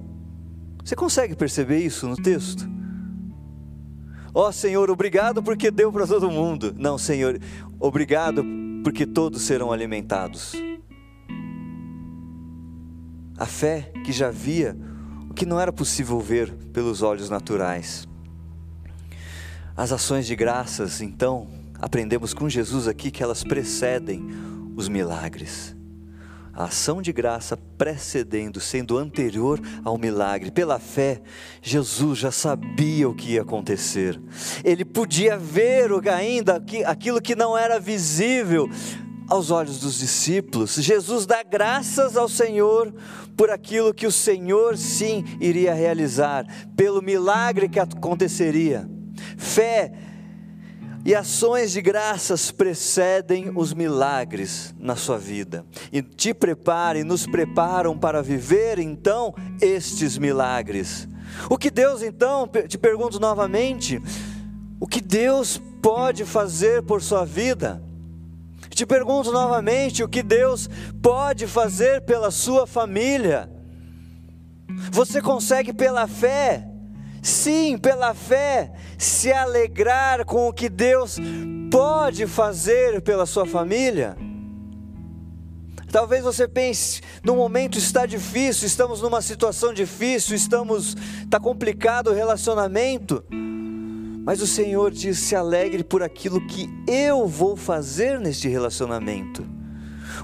Você 0.83 0.95
consegue 0.95 1.35
perceber 1.35 1.77
isso 1.77 2.07
no 2.07 2.15
texto? 2.15 2.67
Ó 4.33 4.47
oh, 4.47 4.51
Senhor, 4.51 4.89
obrigado 4.89 5.43
porque 5.43 5.69
deu 5.69 5.91
para 5.91 6.07
todo 6.07 6.31
mundo. 6.31 6.73
Não, 6.75 6.97
Senhor, 6.97 7.39
obrigado 7.79 8.43
porque 8.83 9.05
todos 9.05 9.43
serão 9.43 9.71
alimentados. 9.71 10.53
A 13.37 13.45
fé 13.45 13.91
que 14.03 14.11
já 14.11 14.31
via 14.31 14.75
o 15.29 15.33
que 15.35 15.45
não 15.45 15.59
era 15.59 15.71
possível 15.71 16.19
ver 16.19 16.51
pelos 16.73 17.03
olhos 17.03 17.29
naturais. 17.29 18.07
As 19.75 19.91
ações 19.91 20.25
de 20.25 20.35
graças, 20.35 21.01
então, 21.01 21.47
aprendemos 21.79 22.33
com 22.33 22.49
Jesus 22.49 22.87
aqui 22.87 23.11
que 23.11 23.23
elas 23.23 23.43
precedem 23.43 24.25
os 24.75 24.87
milagres. 24.87 25.75
A 26.53 26.65
ação 26.65 27.03
de 27.03 27.13
graça 27.13 27.55
precedendo, 27.77 28.59
sendo 28.59 28.97
anterior 28.97 29.61
ao 29.83 29.95
milagre. 29.95 30.49
Pela 30.49 30.79
fé, 30.79 31.21
Jesus 31.61 32.17
já 32.17 32.31
sabia 32.31 33.07
o 33.07 33.13
que 33.13 33.33
ia 33.33 33.43
acontecer. 33.43 34.19
Ele 34.63 34.83
podia 34.83 35.37
ver 35.37 35.91
ainda 36.09 36.59
aquilo 36.87 37.21
que 37.21 37.35
não 37.35 37.55
era 37.55 37.79
visível 37.79 38.67
aos 39.29 39.51
olhos 39.51 39.79
dos 39.79 39.99
discípulos. 39.99 40.75
Jesus 40.75 41.27
dá 41.27 41.43
graças 41.43 42.17
ao 42.17 42.27
Senhor 42.27 42.91
por 43.35 43.51
aquilo 43.51 43.93
que 43.93 44.07
o 44.07 44.11
Senhor 44.11 44.77
sim 44.77 45.23
iria 45.39 45.73
realizar, 45.73 46.45
pelo 46.75 47.03
milagre 47.03 47.69
que 47.69 47.79
aconteceria. 47.79 48.89
Fé 49.37 50.06
e 51.07 51.15
ações 51.15 51.71
de 51.71 51.81
graças 51.81 52.51
precedem 52.51 53.49
os 53.55 53.73
milagres 53.73 54.75
na 54.77 54.97
sua 54.97 55.17
vida. 55.17 55.65
E 55.89 56.01
te 56.01 56.33
preparem, 56.33 57.05
nos 57.05 57.25
preparam 57.25 57.97
para 57.97 58.21
viver 58.21 58.77
então 58.77 59.33
estes 59.61 60.17
milagres. 60.17 61.07
O 61.49 61.57
que 61.57 61.71
Deus 61.71 62.01
então, 62.01 62.45
te 62.67 62.77
pergunto 62.77 63.21
novamente, 63.21 64.01
o 64.81 64.85
que 64.85 64.99
Deus 64.99 65.61
pode 65.81 66.25
fazer 66.25 66.83
por 66.83 67.01
sua 67.01 67.23
vida? 67.23 67.81
Te 68.69 68.85
pergunto 68.85 69.31
novamente, 69.31 70.03
o 70.03 70.09
que 70.09 70.21
Deus 70.21 70.69
pode 71.01 71.47
fazer 71.47 72.01
pela 72.01 72.31
sua 72.31 72.67
família? 72.67 73.49
Você 74.91 75.21
consegue 75.21 75.71
pela 75.71 76.05
fé 76.05 76.67
sim, 77.21 77.77
pela 77.77 78.13
fé, 78.13 78.71
se 78.97 79.31
alegrar 79.31 80.25
com 80.25 80.47
o 80.47 80.53
que 80.53 80.69
Deus 80.69 81.17
pode 81.71 82.25
fazer 82.27 83.01
pela 83.01 83.25
sua 83.25 83.45
família. 83.45 84.15
Talvez 85.91 86.23
você 86.23 86.47
pense, 86.47 87.01
no 87.23 87.35
momento 87.35 87.77
está 87.77 88.05
difícil, 88.05 88.67
estamos 88.67 89.01
numa 89.01 89.21
situação 89.21 89.73
difícil, 89.73 90.35
estamos 90.35 90.95
está 91.23 91.39
complicado 91.39 92.09
o 92.09 92.13
relacionamento. 92.13 93.23
Mas 94.25 94.41
o 94.41 94.47
Senhor 94.47 94.91
diz: 94.91 95.19
se 95.19 95.35
alegre 95.35 95.83
por 95.83 96.03
aquilo 96.03 96.45
que 96.45 96.69
eu 96.85 97.25
vou 97.25 97.55
fazer 97.55 98.19
neste 98.19 98.49
relacionamento. 98.49 99.56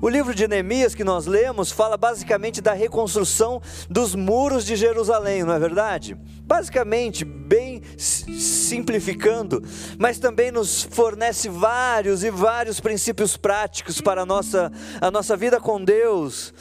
O 0.03 0.09
livro 0.09 0.35
de 0.35 0.49
Neemias 0.49 0.93
que 0.93 1.01
nós 1.01 1.25
lemos 1.25 1.71
fala 1.71 1.95
basicamente 1.95 2.59
da 2.59 2.73
reconstrução 2.73 3.61
dos 3.89 4.15
muros 4.15 4.65
de 4.65 4.75
Jerusalém, 4.75 5.45
não 5.45 5.53
é 5.53 5.57
verdade? 5.57 6.17
Basicamente, 6.41 7.23
bem 7.23 7.81
simplificando, 7.97 9.63
mas 9.97 10.19
também 10.19 10.51
nos 10.51 10.83
fornece 10.83 11.47
vários 11.47 12.21
e 12.21 12.29
vários 12.29 12.81
princípios 12.81 13.37
práticos 13.37 14.01
para 14.01 14.23
a 14.23 14.25
nossa, 14.25 14.69
a 14.99 15.09
nossa 15.09 15.37
vida 15.37 15.57
com 15.57 15.81
Deus 15.81 16.53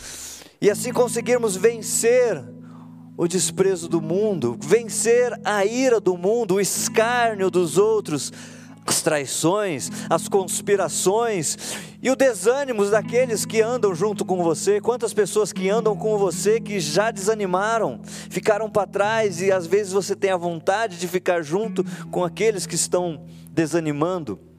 e 0.61 0.70
assim 0.70 0.92
conseguirmos 0.92 1.56
vencer 1.56 2.40
o 3.16 3.26
desprezo 3.26 3.88
do 3.88 4.00
mundo, 4.00 4.56
vencer 4.61 5.37
a 5.44 5.66
ira 5.66 5.99
do 5.99 6.16
mundo, 6.16 6.54
o 6.54 6.61
escárnio 6.61 7.50
dos 7.50 7.76
outros 7.76 8.32
as 8.86 9.00
traições, 9.00 9.90
as 10.10 10.28
conspirações 10.28 11.56
e 12.02 12.10
o 12.10 12.16
desânimo 12.16 12.84
daqueles 12.86 13.44
que 13.44 13.60
andam 13.60 13.94
junto 13.94 14.24
com 14.24 14.42
você. 14.42 14.80
Quantas 14.80 15.14
pessoas 15.14 15.52
que 15.52 15.70
andam 15.70 15.96
com 15.96 16.18
você 16.18 16.60
que 16.60 16.80
já 16.80 17.10
desanimaram, 17.10 18.00
ficaram 18.04 18.68
para 18.68 18.86
trás 18.86 19.40
e 19.40 19.52
às 19.52 19.66
vezes 19.66 19.92
você 19.92 20.16
tem 20.16 20.30
a 20.30 20.36
vontade 20.36 20.98
de 20.98 21.06
ficar 21.06 21.42
junto 21.42 21.84
com 22.10 22.24
aqueles 22.24 22.66
que 22.66 22.74
estão 22.74 23.24
desanimando. 23.50 24.51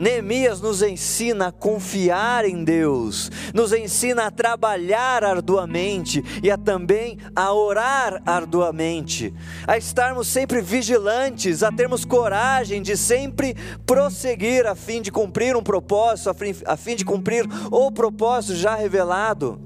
Neemias 0.00 0.62
nos 0.62 0.80
ensina 0.80 1.48
a 1.48 1.52
confiar 1.52 2.46
em 2.46 2.64
Deus, 2.64 3.30
nos 3.52 3.70
ensina 3.70 4.24
a 4.24 4.30
trabalhar 4.30 5.22
arduamente 5.22 6.24
e 6.42 6.50
a 6.50 6.56
também 6.56 7.18
a 7.36 7.52
orar 7.52 8.22
arduamente, 8.24 9.34
a 9.66 9.76
estarmos 9.76 10.26
sempre 10.26 10.62
vigilantes, 10.62 11.62
a 11.62 11.70
termos 11.70 12.06
coragem 12.06 12.80
de 12.80 12.96
sempre 12.96 13.54
prosseguir 13.84 14.66
a 14.66 14.74
fim 14.74 15.02
de 15.02 15.12
cumprir 15.12 15.54
um 15.54 15.62
propósito, 15.62 16.30
a 16.64 16.76
fim, 16.78 16.96
de 16.96 17.04
cumprir 17.04 17.46
o 17.70 17.92
propósito 17.92 18.56
já 18.56 18.74
revelado. 18.74 19.60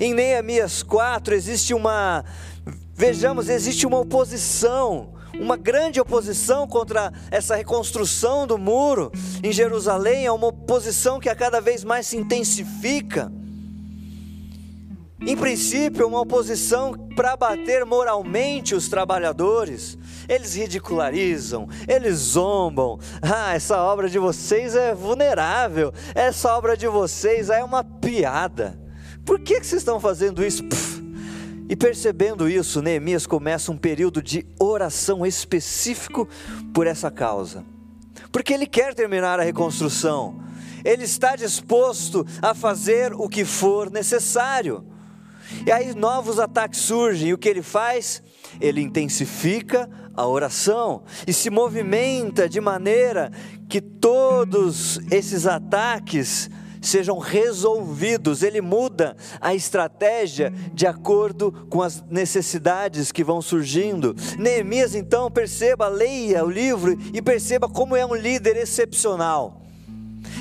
Em 0.00 0.14
Neemias 0.14 0.82
4 0.82 1.34
existe 1.34 1.74
uma, 1.74 2.24
vejamos, 2.94 3.50
existe 3.50 3.86
uma 3.86 3.98
oposição 3.98 5.19
uma 5.40 5.56
grande 5.56 5.98
oposição 5.98 6.68
contra 6.68 7.10
essa 7.30 7.56
reconstrução 7.56 8.46
do 8.46 8.58
muro 8.58 9.10
em 9.42 9.50
Jerusalém, 9.50 10.26
é 10.26 10.32
uma 10.32 10.48
oposição 10.48 11.18
que 11.18 11.30
a 11.30 11.34
cada 11.34 11.60
vez 11.60 11.82
mais 11.82 12.06
se 12.06 12.16
intensifica. 12.16 13.32
Em 15.22 15.36
princípio, 15.36 16.06
uma 16.06 16.20
oposição 16.20 16.92
para 17.14 17.36
bater 17.36 17.84
moralmente 17.84 18.74
os 18.74 18.88
trabalhadores. 18.88 19.98
Eles 20.28 20.54
ridicularizam, 20.54 21.68
eles 21.86 22.16
zombam. 22.16 22.98
Ah, 23.20 23.54
essa 23.54 23.82
obra 23.82 24.08
de 24.08 24.18
vocês 24.18 24.74
é 24.74 24.94
vulnerável, 24.94 25.92
essa 26.14 26.56
obra 26.56 26.76
de 26.76 26.86
vocês 26.86 27.50
é 27.50 27.62
uma 27.62 27.84
piada. 27.84 28.80
Por 29.24 29.40
que, 29.40 29.60
que 29.60 29.66
vocês 29.66 29.82
estão 29.82 30.00
fazendo 30.00 30.44
isso? 30.44 30.64
Pff, 30.64 30.89
e 31.70 31.76
percebendo 31.76 32.48
isso, 32.48 32.82
Neemias 32.82 33.28
começa 33.28 33.70
um 33.70 33.76
período 33.76 34.20
de 34.20 34.44
oração 34.58 35.24
específico 35.24 36.28
por 36.74 36.84
essa 36.84 37.12
causa. 37.12 37.64
Porque 38.32 38.52
ele 38.52 38.66
quer 38.66 38.92
terminar 38.92 39.38
a 39.38 39.44
reconstrução. 39.44 40.42
Ele 40.84 41.04
está 41.04 41.36
disposto 41.36 42.26
a 42.42 42.54
fazer 42.56 43.12
o 43.14 43.28
que 43.28 43.44
for 43.44 43.88
necessário. 43.88 44.84
E 45.64 45.70
aí 45.70 45.94
novos 45.94 46.40
ataques 46.40 46.80
surgem, 46.80 47.28
e 47.28 47.34
o 47.34 47.38
que 47.38 47.48
ele 47.48 47.62
faz? 47.62 48.20
Ele 48.60 48.80
intensifica 48.80 49.88
a 50.12 50.26
oração 50.26 51.04
e 51.24 51.32
se 51.32 51.50
movimenta 51.50 52.48
de 52.48 52.60
maneira 52.60 53.30
que 53.68 53.80
todos 53.80 54.98
esses 55.08 55.46
ataques 55.46 56.50
sejam 56.80 57.18
resolvidos. 57.18 58.42
Ele 58.42 58.60
muda 58.60 59.16
a 59.40 59.54
estratégia 59.54 60.52
de 60.72 60.86
acordo 60.86 61.52
com 61.68 61.82
as 61.82 62.02
necessidades 62.08 63.12
que 63.12 63.24
vão 63.24 63.42
surgindo. 63.42 64.14
Neemias, 64.38 64.94
então, 64.94 65.30
perceba, 65.30 65.88
leia 65.88 66.44
o 66.44 66.50
livro 66.50 66.96
e 67.12 67.20
perceba 67.22 67.68
como 67.68 67.96
é 67.96 68.04
um 68.04 68.14
líder 68.14 68.56
excepcional. 68.56 69.60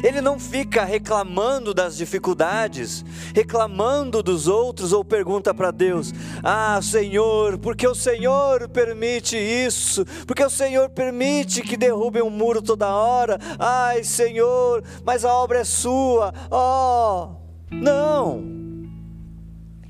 Ele 0.04 0.22
não 0.22 0.40
fica 0.40 0.84
reclamando 0.84 1.74
das 1.74 1.98
dificuldades, 1.98 3.04
reclamando 3.34 4.24
dos 4.24 4.48
outros 4.48 4.94
ou 4.94 5.04
pergunta 5.04 5.54
para 5.54 5.72
Deus: 5.72 6.14
Ah, 6.44 6.80
Senhor, 6.82 7.58
porque 7.58 7.88
o 7.88 7.96
Senhor 7.96 8.68
permite 8.70 9.38
isso? 9.38 10.06
Porque 10.26 10.44
o 10.44 10.50
Senhor 10.50 10.90
permite 10.90 11.62
que 11.62 11.78
derrubem 11.78 12.22
um 12.22 12.30
muro 12.30 12.62
toda 12.62 12.94
hora? 12.94 13.38
Ai, 13.58 14.04
Senhor, 14.04 14.84
mas 15.04 15.26
a 15.26 15.34
obra 15.34 15.60
é 15.60 15.64
sua. 15.64 16.34
Oh, 16.50 17.36
não. 17.72 18.60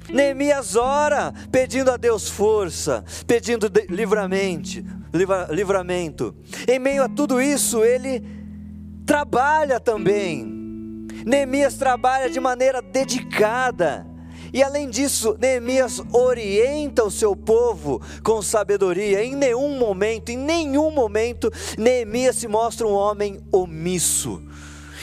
Neemias 0.09 0.75
ora, 0.75 1.31
pedindo 1.51 1.91
a 1.91 1.97
Deus 1.97 2.27
força, 2.27 3.03
pedindo 3.27 3.71
livramento, 3.89 4.83
livramento. 5.51 6.35
Em 6.67 6.79
meio 6.79 7.03
a 7.03 7.09
tudo 7.09 7.39
isso, 7.39 7.83
ele 7.83 8.38
trabalha 9.09 9.79
também. 9.79 10.45
Neemias 11.25 11.73
trabalha 11.73 12.29
de 12.29 12.39
maneira 12.39 12.79
dedicada. 12.79 14.05
E 14.53 14.61
além 14.61 14.87
disso, 14.87 15.35
Neemias 15.39 15.99
orienta 16.13 17.03
o 17.03 17.09
seu 17.09 17.35
povo 17.35 17.99
com 18.23 18.39
sabedoria. 18.39 19.25
Em 19.25 19.35
nenhum 19.35 19.79
momento, 19.79 20.29
em 20.29 20.37
nenhum 20.37 20.91
momento, 20.91 21.51
Neemias 21.75 22.35
se 22.35 22.47
mostra 22.47 22.85
um 22.85 22.93
homem 22.93 23.39
omisso. 23.51 24.43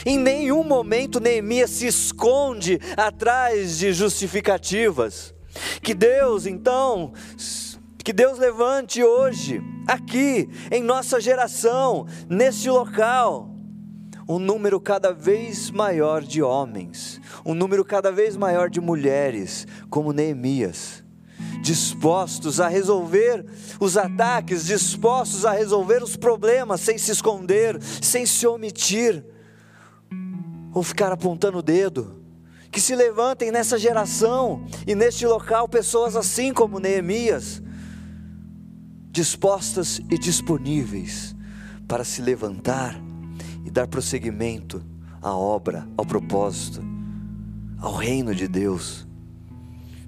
Em 0.05 0.17
nenhum 0.17 0.63
momento 0.63 1.19
Neemias 1.19 1.71
se 1.71 1.87
esconde 1.87 2.79
atrás 2.95 3.77
de 3.77 3.91
justificativas. 3.91 5.33
Que 5.81 5.93
Deus, 5.93 6.45
então, 6.45 7.11
que 8.01 8.13
Deus 8.13 8.39
levante 8.39 9.03
hoje, 9.03 9.61
aqui, 9.85 10.47
em 10.71 10.81
nossa 10.81 11.19
geração, 11.19 12.07
neste 12.29 12.69
local, 12.69 13.56
um 14.27 14.37
número 14.37 14.79
cada 14.79 15.13
vez 15.13 15.71
maior 15.71 16.21
de 16.21 16.41
homens, 16.41 17.21
um 17.45 17.53
número 17.53 17.85
cada 17.85 18.11
vez 18.11 18.35
maior 18.35 18.69
de 18.69 18.81
mulheres, 18.81 19.65
como 19.89 20.11
Neemias, 20.11 21.03
dispostos 21.61 22.59
a 22.59 22.67
resolver 22.67 23.45
os 23.79 23.95
ataques, 23.95 24.65
dispostos 24.65 25.45
a 25.45 25.51
resolver 25.51 26.03
os 26.03 26.17
problemas 26.17 26.81
sem 26.81 26.97
se 26.97 27.11
esconder, 27.11 27.81
sem 27.81 28.25
se 28.25 28.45
omitir 28.45 29.23
ou 30.73 30.83
ficar 30.83 31.11
apontando 31.11 31.59
o 31.59 31.63
dedo. 31.63 32.17
Que 32.69 32.81
se 32.81 32.95
levantem 32.95 33.49
nessa 33.49 33.79
geração 33.79 34.65
e 34.85 34.93
neste 34.93 35.25
local 35.25 35.69
pessoas 35.69 36.17
assim 36.17 36.53
como 36.53 36.79
Neemias, 36.79 37.61
dispostas 39.09 39.99
e 40.11 40.17
disponíveis 40.17 41.33
para 41.87 42.03
se 42.03 42.21
levantar 42.21 43.06
e 43.67 43.69
dar 43.69 43.85
prosseguimento 43.85 44.81
à 45.21 45.35
obra, 45.35 45.85
ao 45.97 46.05
propósito, 46.05 46.81
ao 47.77 47.93
reino 47.95 48.33
de 48.33 48.47
Deus. 48.47 49.05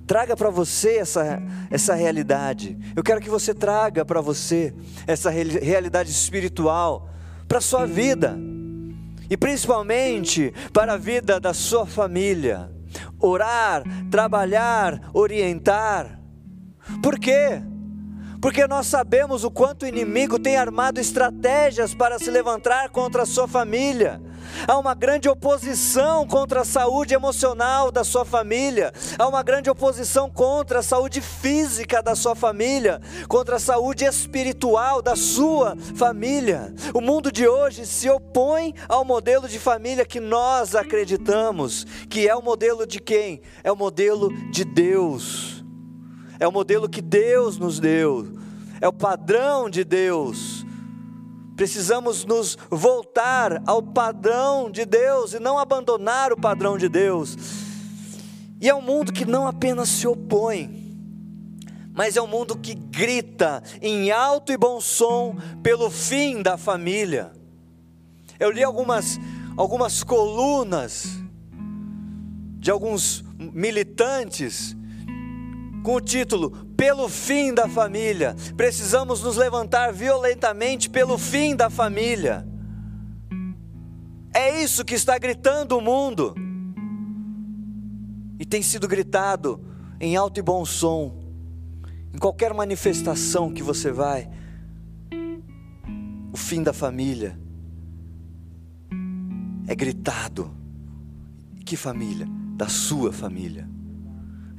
Traga 0.08 0.36
para 0.36 0.50
você 0.50 0.96
essa, 0.96 1.44
essa 1.70 1.94
realidade. 1.94 2.80
Eu 2.96 3.04
quero 3.04 3.20
que 3.20 3.30
você 3.30 3.54
traga 3.54 4.06
para 4.06 4.22
você 4.22 4.74
essa 5.06 5.30
realidade 5.30 6.10
espiritual 6.10 7.10
para 7.50 7.58
a 7.58 7.62
sua 7.62 7.86
vida 7.86 8.40
e 9.30 9.36
principalmente 9.36 10.54
para 10.72 10.94
a 10.94 10.98
vida 10.98 11.38
da 11.38 11.54
sua 11.54 11.86
família. 11.86 12.72
Orar, 13.20 13.84
trabalhar, 14.10 15.12
orientar. 15.14 16.18
Por 17.04 17.20
quê? 17.20 17.62
Porque 18.42 18.68
nós 18.68 18.88
sabemos 18.88 19.44
o 19.44 19.52
quanto 19.52 19.84
o 19.84 19.88
inimigo 19.88 20.40
tem 20.40 20.56
armado 20.56 21.00
estratégias 21.00 21.94
para 21.94 22.18
se 22.18 22.32
levantar 22.32 22.90
contra 22.90 23.24
a 23.24 23.26
sua 23.26 23.48
família. 23.48 24.22
Há 24.68 24.78
uma 24.78 24.96
grande 24.96 25.30
oposição 25.30 26.26
contra 26.26 26.62
a 26.62 26.66
saúde 26.66 27.14
emocional 27.14 27.92
da 27.92 28.04
sua 28.04 28.26
família, 28.26 28.92
há 29.18 29.28
uma 29.28 29.44
grande 29.44 29.70
oposição 29.70 30.30
contra 30.30 30.80
a 30.80 30.84
saúde 30.84 31.22
física 31.22 32.02
da 32.02 32.16
sua 32.16 32.36
família, 32.36 33.00
contra 33.28 33.58
a 33.58 33.60
saúde 33.60 34.06
espiritual 34.06 35.02
da 35.02 35.16
sua 35.16 35.76
família. 35.96 36.74
O 36.94 37.02
mundo 37.02 37.32
de 37.32 37.48
hoje 37.48 37.86
se 37.86 38.10
opõe 38.10 38.74
ao 38.88 39.06
modelo 39.06 39.48
de 39.48 39.60
família 39.60 40.06
que 40.06 40.20
nós 40.20 40.76
acreditamos, 40.76 41.86
que 42.10 42.28
é 42.28 42.36
o 42.36 42.42
modelo 42.42 42.88
de 42.88 43.00
quem? 43.00 43.42
É 43.64 43.72
o 43.72 43.76
modelo 43.76 44.30
de 44.52 44.66
Deus 44.66 45.60
é 46.40 46.48
o 46.48 46.52
modelo 46.52 46.88
que 46.88 47.02
Deus 47.02 47.58
nos 47.58 47.80
deu, 47.80 48.26
é 48.82 48.88
o 48.88 48.94
padrão 48.94 49.70
de 49.70 49.84
Deus. 49.84 50.66
Precisamos 51.56 52.24
nos 52.24 52.58
voltar 52.70 53.62
ao 53.66 53.84
padrão 53.84 54.72
de 54.72 54.86
Deus 54.86 55.34
e 55.34 55.40
não 55.40 55.58
abandonar 55.58 56.32
o 56.32 56.40
padrão 56.40 56.78
de 56.78 56.88
Deus. 56.88 57.36
E 58.62 58.70
é 58.70 58.76
um 58.76 58.82
mundo 58.82 59.12
que 59.12 59.26
não 59.26 59.46
apenas 59.46 59.90
se 59.90 60.08
opõe, 60.08 60.98
mas 61.94 62.16
é 62.16 62.22
um 62.22 62.28
mundo 62.28 62.58
que 62.58 62.74
grita 62.74 63.62
em 63.82 64.12
alto 64.12 64.52
e 64.54 64.58
bom 64.58 64.80
som 64.80 65.36
pelo 65.62 65.90
fim 65.90 66.42
da 66.42 66.58
família. 66.58 67.32
Eu 68.40 68.52
li 68.52 68.64
algumas, 68.64 69.20
algumas 69.58 70.02
colunas 70.02 71.20
de 72.58 72.72
alguns 72.72 73.24
militantes 73.38 74.76
com 75.84 75.96
o 75.96 76.02
título 76.02 76.69
Pelo 76.80 77.10
fim 77.10 77.54
da 77.54 77.68
família. 77.68 78.34
Precisamos 78.56 79.22
nos 79.22 79.36
levantar 79.36 79.92
violentamente 79.92 80.90
pelo 80.90 81.18
fim 81.18 81.54
da 81.54 81.70
família. 81.70 82.48
É 84.34 84.64
isso 84.64 84.86
que 84.86 84.96
está 84.96 85.18
gritando 85.18 85.78
o 85.78 85.82
mundo. 85.82 86.34
E 88.40 88.46
tem 88.46 88.62
sido 88.62 88.88
gritado 88.88 89.62
em 90.00 90.16
alto 90.16 90.40
e 90.40 90.42
bom 90.42 90.64
som. 90.64 91.20
Em 92.14 92.18
qualquer 92.18 92.54
manifestação 92.54 93.52
que 93.52 93.62
você 93.62 93.92
vai, 93.92 94.30
o 96.32 96.38
fim 96.38 96.64
da 96.64 96.72
família 96.72 97.38
é 99.68 99.76
gritado. 99.76 100.56
Que 101.66 101.76
família? 101.76 102.26
Da 102.56 102.70
sua 102.70 103.12
família. 103.12 103.68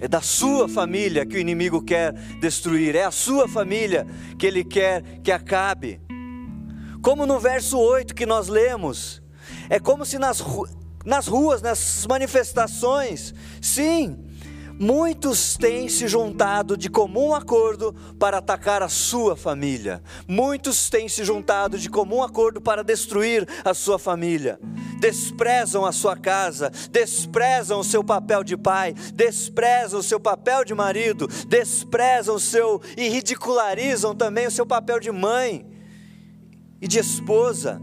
É 0.01 0.09
da 0.09 0.23
sua 0.23 0.69
família 0.69 1.27
que 1.27 1.37
o 1.37 1.39
inimigo 1.39 1.83
quer 1.83 2.13
destruir, 2.41 2.97
é 2.97 3.05
a 3.05 3.11
sua 3.11 3.47
família 3.47 4.07
que 4.39 4.47
ele 4.47 4.65
quer 4.65 5.03
que 5.23 5.31
acabe. 5.31 6.01
Como 7.03 7.27
no 7.27 7.39
verso 7.39 7.79
8 7.79 8.15
que 8.15 8.25
nós 8.25 8.49
lemos, 8.49 9.23
é 9.69 9.79
como 9.79 10.07
se 10.07 10.19
nas, 10.19 10.43
nas 11.05 11.27
ruas, 11.27 11.61
nas 11.61 12.07
manifestações, 12.07 13.35
sim, 13.61 14.19
Muitos 14.83 15.59
têm 15.59 15.91
se 15.91 16.09
juntado 16.09 16.75
de 16.75 16.89
comum 16.89 17.35
acordo 17.35 17.95
para 18.19 18.39
atacar 18.39 18.83
a 18.83 18.89
sua 18.89 19.37
família. 19.37 20.03
Muitos 20.27 20.89
têm 20.89 21.07
se 21.07 21.23
juntado 21.23 21.77
de 21.77 21.91
comum 21.91 22.23
acordo 22.23 22.63
para 22.63 22.83
destruir 22.83 23.47
a 23.63 23.75
sua 23.75 23.99
família. 23.99 24.59
Desprezam 24.99 25.85
a 25.85 25.93
sua 25.93 26.17
casa, 26.17 26.73
desprezam 26.91 27.81
o 27.81 27.85
seu 27.85 28.03
papel 28.03 28.43
de 28.43 28.57
pai, 28.57 28.95
desprezam 29.13 30.01
o 30.01 30.03
seu 30.03 30.19
papel 30.19 30.65
de 30.65 30.73
marido, 30.73 31.29
desprezam 31.47 32.37
o 32.37 32.41
seu 32.41 32.81
e 32.97 33.07
ridicularizam 33.11 34.15
também 34.15 34.47
o 34.47 34.51
seu 34.51 34.65
papel 34.65 34.99
de 34.99 35.13
mãe 35.13 35.67
e 36.81 36.89
de 36.89 36.99
esposa 36.99 37.83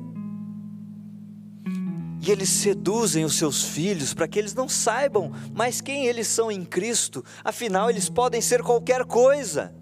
e 2.19 2.32
eles 2.32 2.49
seduzem 2.49 3.23
os 3.23 3.36
seus 3.36 3.63
filhos 3.63 4.13
para 4.13 4.27
que 4.27 4.39
eles 4.39 4.53
não 4.53 4.67
saibam 4.67 5.32
mais 5.53 5.82
quem 5.82 6.08
eles 6.08 6.27
são 6.27 6.51
em 6.51 6.65
Cristo, 6.65 7.23
afinal, 7.43 7.89
eles 7.89 8.10
podem 8.10 8.41
ser 8.41 8.63
qualquer 8.63 9.06
coisa. 9.06 9.73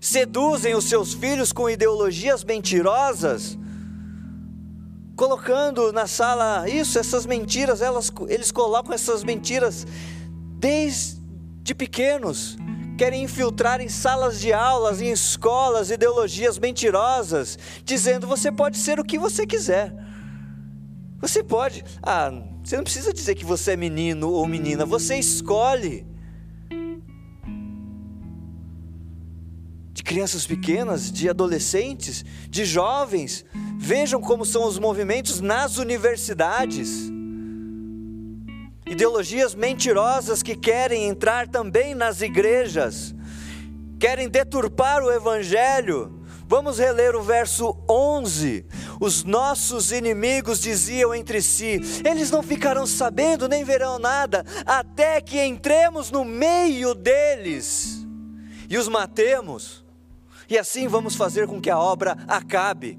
Seduzem 0.00 0.74
os 0.74 0.86
seus 0.86 1.14
filhos 1.14 1.52
com 1.52 1.70
ideologias 1.70 2.42
mentirosas, 2.42 3.56
colocando 5.14 5.92
na 5.92 6.06
sala 6.06 6.68
isso, 6.68 6.98
essas 6.98 7.26
mentiras, 7.26 7.80
elas, 7.80 8.10
eles 8.28 8.50
colocam 8.50 8.92
essas 8.92 9.22
mentiras 9.22 9.86
desde 10.58 11.74
pequenos, 11.76 12.56
querem 12.98 13.22
infiltrar 13.22 13.80
em 13.80 13.88
salas 13.88 14.40
de 14.40 14.52
aulas, 14.52 15.00
em 15.00 15.12
escolas, 15.12 15.90
ideologias 15.90 16.58
mentirosas, 16.58 17.58
dizendo 17.84 18.26
você 18.26 18.50
pode 18.50 18.78
ser 18.78 18.98
o 18.98 19.04
que 19.04 19.18
você 19.18 19.46
quiser. 19.46 20.01
Você 21.22 21.40
pode, 21.40 21.84
ah, 22.02 22.32
você 22.64 22.76
não 22.76 22.82
precisa 22.82 23.12
dizer 23.12 23.36
que 23.36 23.44
você 23.44 23.72
é 23.72 23.76
menino 23.76 24.28
ou 24.28 24.44
menina, 24.44 24.84
você 24.84 25.14
escolhe. 25.14 26.04
De 29.92 30.02
crianças 30.02 30.44
pequenas, 30.44 31.12
de 31.12 31.28
adolescentes, 31.28 32.24
de 32.50 32.64
jovens, 32.64 33.44
vejam 33.78 34.20
como 34.20 34.44
são 34.44 34.66
os 34.66 34.80
movimentos 34.80 35.40
nas 35.40 35.78
universidades. 35.78 37.08
Ideologias 38.84 39.54
mentirosas 39.54 40.42
que 40.42 40.56
querem 40.56 41.04
entrar 41.04 41.46
também 41.46 41.94
nas 41.94 42.20
igrejas, 42.20 43.14
querem 44.00 44.28
deturpar 44.28 45.04
o 45.04 45.12
evangelho 45.12 46.20
Vamos 46.52 46.78
reler 46.78 47.16
o 47.16 47.22
verso 47.22 47.74
11. 47.88 48.66
Os 49.02 49.24
nossos 49.24 49.90
inimigos 49.90 50.60
diziam 50.60 51.12
entre 51.12 51.42
si: 51.42 51.80
eles 52.08 52.30
não 52.30 52.40
ficarão 52.40 52.86
sabendo 52.86 53.48
nem 53.48 53.64
verão 53.64 53.98
nada, 53.98 54.46
até 54.64 55.20
que 55.20 55.42
entremos 55.42 56.12
no 56.12 56.24
meio 56.24 56.94
deles 56.94 58.06
e 58.70 58.78
os 58.78 58.86
matemos, 58.86 59.84
e 60.48 60.56
assim 60.56 60.86
vamos 60.86 61.16
fazer 61.16 61.48
com 61.48 61.60
que 61.60 61.68
a 61.68 61.78
obra 61.78 62.16
acabe. 62.28 62.96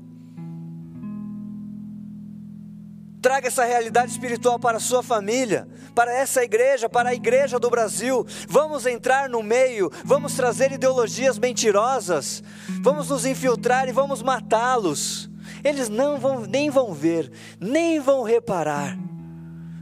Traga 3.21 3.47
essa 3.47 3.63
realidade 3.63 4.11
espiritual 4.11 4.59
para 4.59 4.79
a 4.79 4.81
sua 4.81 5.01
família, 5.01 5.65
para 5.95 6.13
essa 6.13 6.43
igreja, 6.43 6.89
para 6.89 7.11
a 7.11 7.13
igreja 7.13 7.57
do 7.57 7.69
Brasil. 7.69 8.27
Vamos 8.49 8.85
entrar 8.85 9.29
no 9.29 9.41
meio, 9.41 9.89
vamos 10.03 10.33
trazer 10.33 10.73
ideologias 10.73 11.39
mentirosas, 11.39 12.43
vamos 12.81 13.07
nos 13.07 13.25
infiltrar 13.25 13.87
e 13.87 13.93
vamos 13.93 14.21
matá-los. 14.21 15.31
Eles 15.63 15.89
não 15.89 16.19
vão 16.19 16.41
nem 16.41 16.69
vão 16.69 16.93
ver, 16.93 17.31
nem 17.59 17.99
vão 17.99 18.23
reparar, 18.23 18.97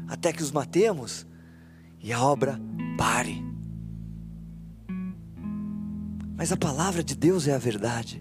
até 0.07 0.31
que 0.31 0.43
os 0.43 0.51
matemos 0.51 1.25
e 1.99 2.13
a 2.13 2.21
obra 2.21 2.59
pare. 2.97 3.43
Mas 6.35 6.51
a 6.51 6.57
palavra 6.57 7.03
de 7.03 7.15
Deus 7.15 7.47
é 7.47 7.53
a 7.53 7.57
verdade. 7.57 8.20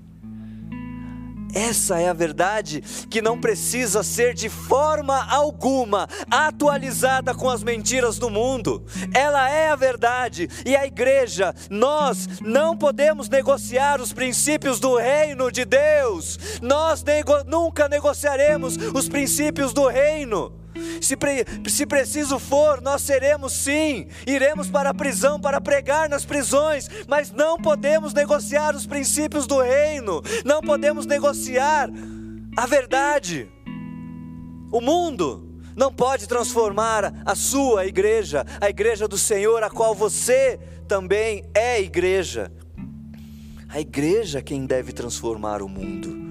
Essa 1.54 2.00
é 2.00 2.08
a 2.08 2.12
verdade 2.12 2.82
que 3.08 3.20
não 3.20 3.40
precisa 3.40 4.02
ser 4.02 4.34
de 4.34 4.48
forma 4.48 5.24
alguma 5.30 6.08
atualizada 6.30 7.34
com 7.34 7.48
as 7.48 7.62
mentiras 7.62 8.18
do 8.18 8.30
mundo. 8.30 8.84
Ela 9.14 9.50
é 9.50 9.70
a 9.70 9.76
verdade 9.76 10.48
e 10.64 10.76
a 10.76 10.86
igreja, 10.86 11.54
nós 11.68 12.28
não 12.40 12.76
podemos 12.76 13.28
negociar 13.28 14.00
os 14.00 14.12
princípios 14.12 14.80
do 14.80 14.96
reino 14.96 15.50
de 15.50 15.64
Deus. 15.64 16.38
Nós 16.60 17.02
nego 17.02 17.44
nunca 17.44 17.88
negociaremos 17.88 18.76
os 18.76 19.08
princípios 19.08 19.72
do 19.72 19.88
reino. 19.88 20.60
Se, 21.00 21.16
pre, 21.16 21.44
se 21.68 21.86
preciso 21.86 22.38
for, 22.38 22.80
nós 22.80 23.02
seremos 23.02 23.52
sim, 23.52 24.08
iremos 24.26 24.68
para 24.68 24.90
a 24.90 24.94
prisão 24.94 25.40
para 25.40 25.60
pregar 25.60 26.08
nas 26.08 26.24
prisões, 26.24 26.88
mas 27.08 27.30
não 27.30 27.58
podemos 27.58 28.12
negociar 28.12 28.74
os 28.74 28.86
princípios 28.86 29.46
do 29.46 29.60
reino, 29.60 30.22
não 30.44 30.60
podemos 30.60 31.06
negociar 31.06 31.88
a 32.56 32.66
verdade. 32.66 33.50
O 34.72 34.80
mundo 34.80 35.48
não 35.76 35.92
pode 35.92 36.26
transformar 36.26 37.22
a 37.24 37.34
sua 37.34 37.86
igreja, 37.86 38.44
a 38.60 38.68
igreja 38.68 39.08
do 39.08 39.16
Senhor, 39.16 39.62
a 39.62 39.70
qual 39.70 39.94
você 39.94 40.58
também 40.86 41.44
é 41.54 41.80
igreja. 41.80 42.52
A 43.68 43.80
igreja 43.80 44.40
é 44.40 44.42
quem 44.42 44.66
deve 44.66 44.92
transformar 44.92 45.62
o 45.62 45.68
mundo. 45.68 46.29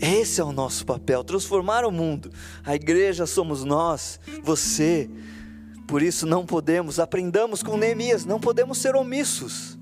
Esse 0.00 0.40
é 0.40 0.44
o 0.44 0.52
nosso 0.52 0.84
papel, 0.84 1.24
transformar 1.24 1.84
o 1.84 1.90
mundo. 1.90 2.30
A 2.64 2.74
igreja 2.74 3.26
somos 3.26 3.64
nós, 3.64 4.20
você. 4.42 5.10
Por 5.86 6.02
isso 6.02 6.26
não 6.26 6.44
podemos, 6.44 6.98
aprendamos 6.98 7.62
com 7.62 7.76
Neemias, 7.76 8.24
não 8.24 8.40
podemos 8.40 8.78
ser 8.78 8.94
omissos. 8.96 9.78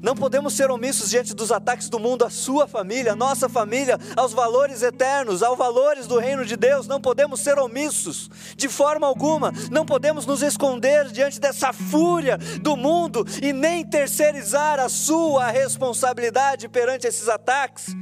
Não 0.00 0.14
podemos 0.14 0.54
ser 0.54 0.70
omissos 0.70 1.10
diante 1.10 1.34
dos 1.34 1.50
ataques 1.50 1.88
do 1.88 1.98
mundo 1.98 2.24
à 2.24 2.30
sua 2.30 2.68
família, 2.68 3.12
à 3.12 3.16
nossa 3.16 3.48
família, 3.48 3.98
aos 4.16 4.32
valores 4.32 4.80
eternos, 4.80 5.42
aos 5.42 5.58
valores 5.58 6.06
do 6.06 6.18
reino 6.18 6.44
de 6.46 6.56
Deus. 6.56 6.86
Não 6.86 7.00
podemos 7.00 7.40
ser 7.40 7.58
omissos 7.58 8.30
de 8.56 8.68
forma 8.68 9.08
alguma. 9.08 9.52
Não 9.72 9.84
podemos 9.84 10.24
nos 10.24 10.40
esconder 10.40 11.08
diante 11.08 11.40
dessa 11.40 11.72
fúria 11.72 12.38
do 12.62 12.76
mundo 12.76 13.26
e 13.42 13.52
nem 13.52 13.84
terceirizar 13.84 14.78
a 14.78 14.88
sua 14.88 15.50
responsabilidade 15.50 16.68
perante 16.68 17.08
esses 17.08 17.28
ataques 17.28 17.96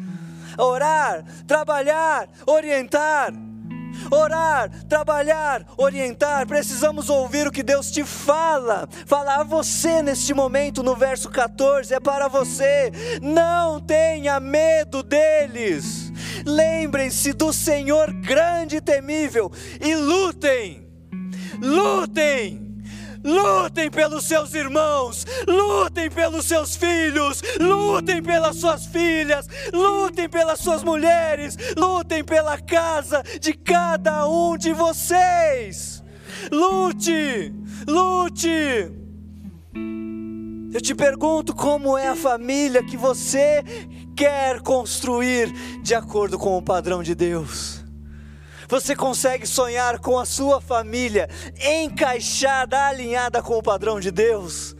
orar, 0.58 1.24
trabalhar, 1.46 2.28
orientar. 2.46 3.32
Orar, 4.10 4.70
trabalhar, 4.86 5.64
orientar, 5.76 6.46
precisamos 6.46 7.08
ouvir 7.08 7.46
o 7.46 7.50
que 7.50 7.62
Deus 7.62 7.90
te 7.90 8.04
fala. 8.04 8.88
Falar 9.06 9.42
você 9.42 10.02
neste 10.02 10.34
momento, 10.34 10.82
no 10.82 10.94
verso 10.94 11.30
14, 11.30 11.94
é 11.94 12.00
para 12.00 12.28
você. 12.28 12.92
Não 13.22 13.80
tenha 13.80 14.38
medo 14.38 15.02
deles. 15.02 16.12
Lembrem-se 16.44 17.32
do 17.32 17.52
Senhor 17.52 18.12
grande 18.12 18.76
e 18.76 18.80
temível 18.80 19.50
e 19.80 19.94
lutem. 19.94 20.86
Lutem 21.60 22.65
Lutem 23.26 23.90
pelos 23.90 24.24
seus 24.24 24.54
irmãos, 24.54 25.26
lutem 25.48 26.08
pelos 26.08 26.44
seus 26.44 26.76
filhos, 26.76 27.42
lutem 27.58 28.22
pelas 28.22 28.54
suas 28.54 28.86
filhas, 28.86 29.48
lutem 29.72 30.28
pelas 30.28 30.60
suas 30.60 30.84
mulheres, 30.84 31.56
lutem 31.76 32.22
pela 32.22 32.56
casa 32.56 33.24
de 33.40 33.52
cada 33.52 34.28
um 34.28 34.56
de 34.56 34.72
vocês. 34.72 36.04
Lute, 36.52 37.52
lute. 37.88 38.92
Eu 40.72 40.80
te 40.80 40.94
pergunto 40.94 41.52
como 41.52 41.98
é 41.98 42.06
a 42.06 42.14
família 42.14 42.84
que 42.84 42.96
você 42.96 43.64
quer 44.14 44.60
construir 44.60 45.50
de 45.82 45.96
acordo 45.96 46.38
com 46.38 46.56
o 46.56 46.62
padrão 46.62 47.02
de 47.02 47.14
Deus. 47.14 47.85
Você 48.68 48.96
consegue 48.96 49.46
sonhar 49.46 50.00
com 50.00 50.18
a 50.18 50.24
sua 50.24 50.60
família 50.60 51.28
encaixada, 51.60 52.86
alinhada 52.86 53.42
com 53.42 53.56
o 53.58 53.62
padrão 53.62 54.00
de 54.00 54.10
Deus? 54.10 54.74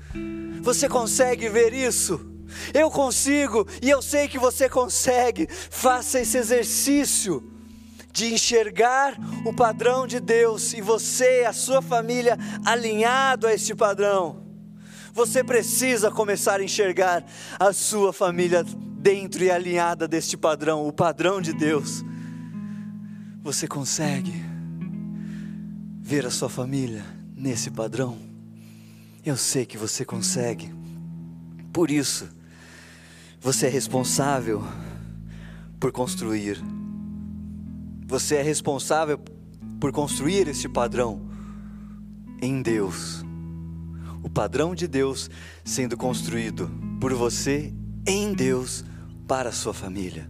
Você 0.63 0.89
consegue 0.89 1.49
ver 1.49 1.73
isso? 1.73 2.21
Eu 2.75 2.91
consigo 2.91 3.67
e 3.81 3.89
eu 3.89 4.03
sei 4.03 4.27
que 4.27 4.39
você 4.39 4.69
consegue. 4.69 5.49
Faça 5.71 6.21
esse 6.21 6.37
exercício 6.37 7.53
de 8.13 8.33
enxergar 8.33 9.15
o 9.45 9.55
padrão 9.55 10.07
de 10.07 10.19
Deus 10.19 10.73
e 10.73 10.81
você, 10.81 11.45
a 11.47 11.53
sua 11.53 11.83
família, 11.83 12.39
alinhado 12.65 13.47
a 13.47 13.53
este 13.53 13.75
padrão. 13.75 14.43
Você 15.13 15.45
precisa 15.45 16.11
começar 16.11 16.61
a 16.61 16.65
enxergar 16.65 17.25
a 17.59 17.73
sua 17.73 18.13
família 18.13 18.65
dentro 18.65 19.45
e 19.45 19.51
alinhada 19.51 20.09
deste 20.09 20.37
padrão, 20.37 20.87
o 20.87 20.93
padrão 20.93 21.41
de 21.41 21.53
Deus. 21.53 22.03
Você 23.47 23.69
consegue 23.69 24.35
ver 26.03 26.27
a 26.27 26.33
sua 26.33 26.49
família 26.49 27.05
nesse 27.37 27.71
padrão? 27.71 28.19
Eu 29.25 29.37
sei 29.37 29.65
que 29.65 29.79
você 29.79 30.05
consegue. 30.05 30.75
Por 31.73 31.89
isso, 31.89 32.29
você 33.41 33.67
é 33.67 33.69
responsável 33.69 34.65
por 35.79 35.93
construir. 35.93 36.61
Você 38.09 38.35
é 38.35 38.43
responsável 38.43 39.17
por 39.79 39.93
construir 39.93 40.49
esse 40.49 40.69
padrão 40.69 41.31
em 42.43 42.61
Deus. 42.61 43.25
O 44.25 44.29
padrão 44.29 44.75
de 44.75 44.89
Deus 44.89 45.31
sendo 45.65 45.97
construído 45.97 46.69
por 47.01 47.15
você 47.15 47.73
em 48.05 48.33
Deus 48.35 48.85
para 49.29 49.51
a 49.51 49.53
sua 49.53 49.73
família. 49.73 50.29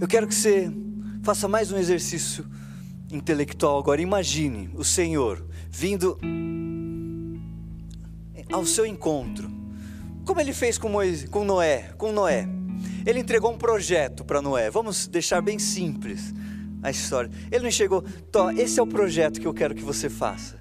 Eu 0.00 0.06
quero 0.06 0.28
que 0.28 0.34
você 0.36 0.72
Faça 1.22 1.46
mais 1.46 1.70
um 1.70 1.78
exercício 1.78 2.44
intelectual 3.08 3.78
agora. 3.78 4.02
Imagine 4.02 4.68
o 4.74 4.82
Senhor 4.82 5.46
vindo 5.70 6.18
ao 8.50 8.66
seu 8.66 8.84
encontro. 8.84 9.48
Como 10.24 10.40
ele 10.40 10.52
fez 10.52 10.78
com, 10.78 10.88
Moisés, 10.88 11.30
com 11.30 11.44
Noé, 11.44 11.92
com 11.96 12.10
Noé. 12.10 12.48
Ele 13.06 13.20
entregou 13.20 13.52
um 13.52 13.56
projeto 13.56 14.24
para 14.24 14.42
Noé. 14.42 14.68
Vamos 14.68 15.06
deixar 15.06 15.40
bem 15.40 15.60
simples 15.60 16.34
a 16.82 16.90
história. 16.90 17.30
Ele 17.52 17.62
não 17.62 17.70
chegou, 17.70 18.04
esse 18.58 18.80
é 18.80 18.82
o 18.82 18.86
projeto 18.86 19.40
que 19.40 19.46
eu 19.46 19.54
quero 19.54 19.76
que 19.76 19.82
você 19.82 20.10
faça. 20.10 20.58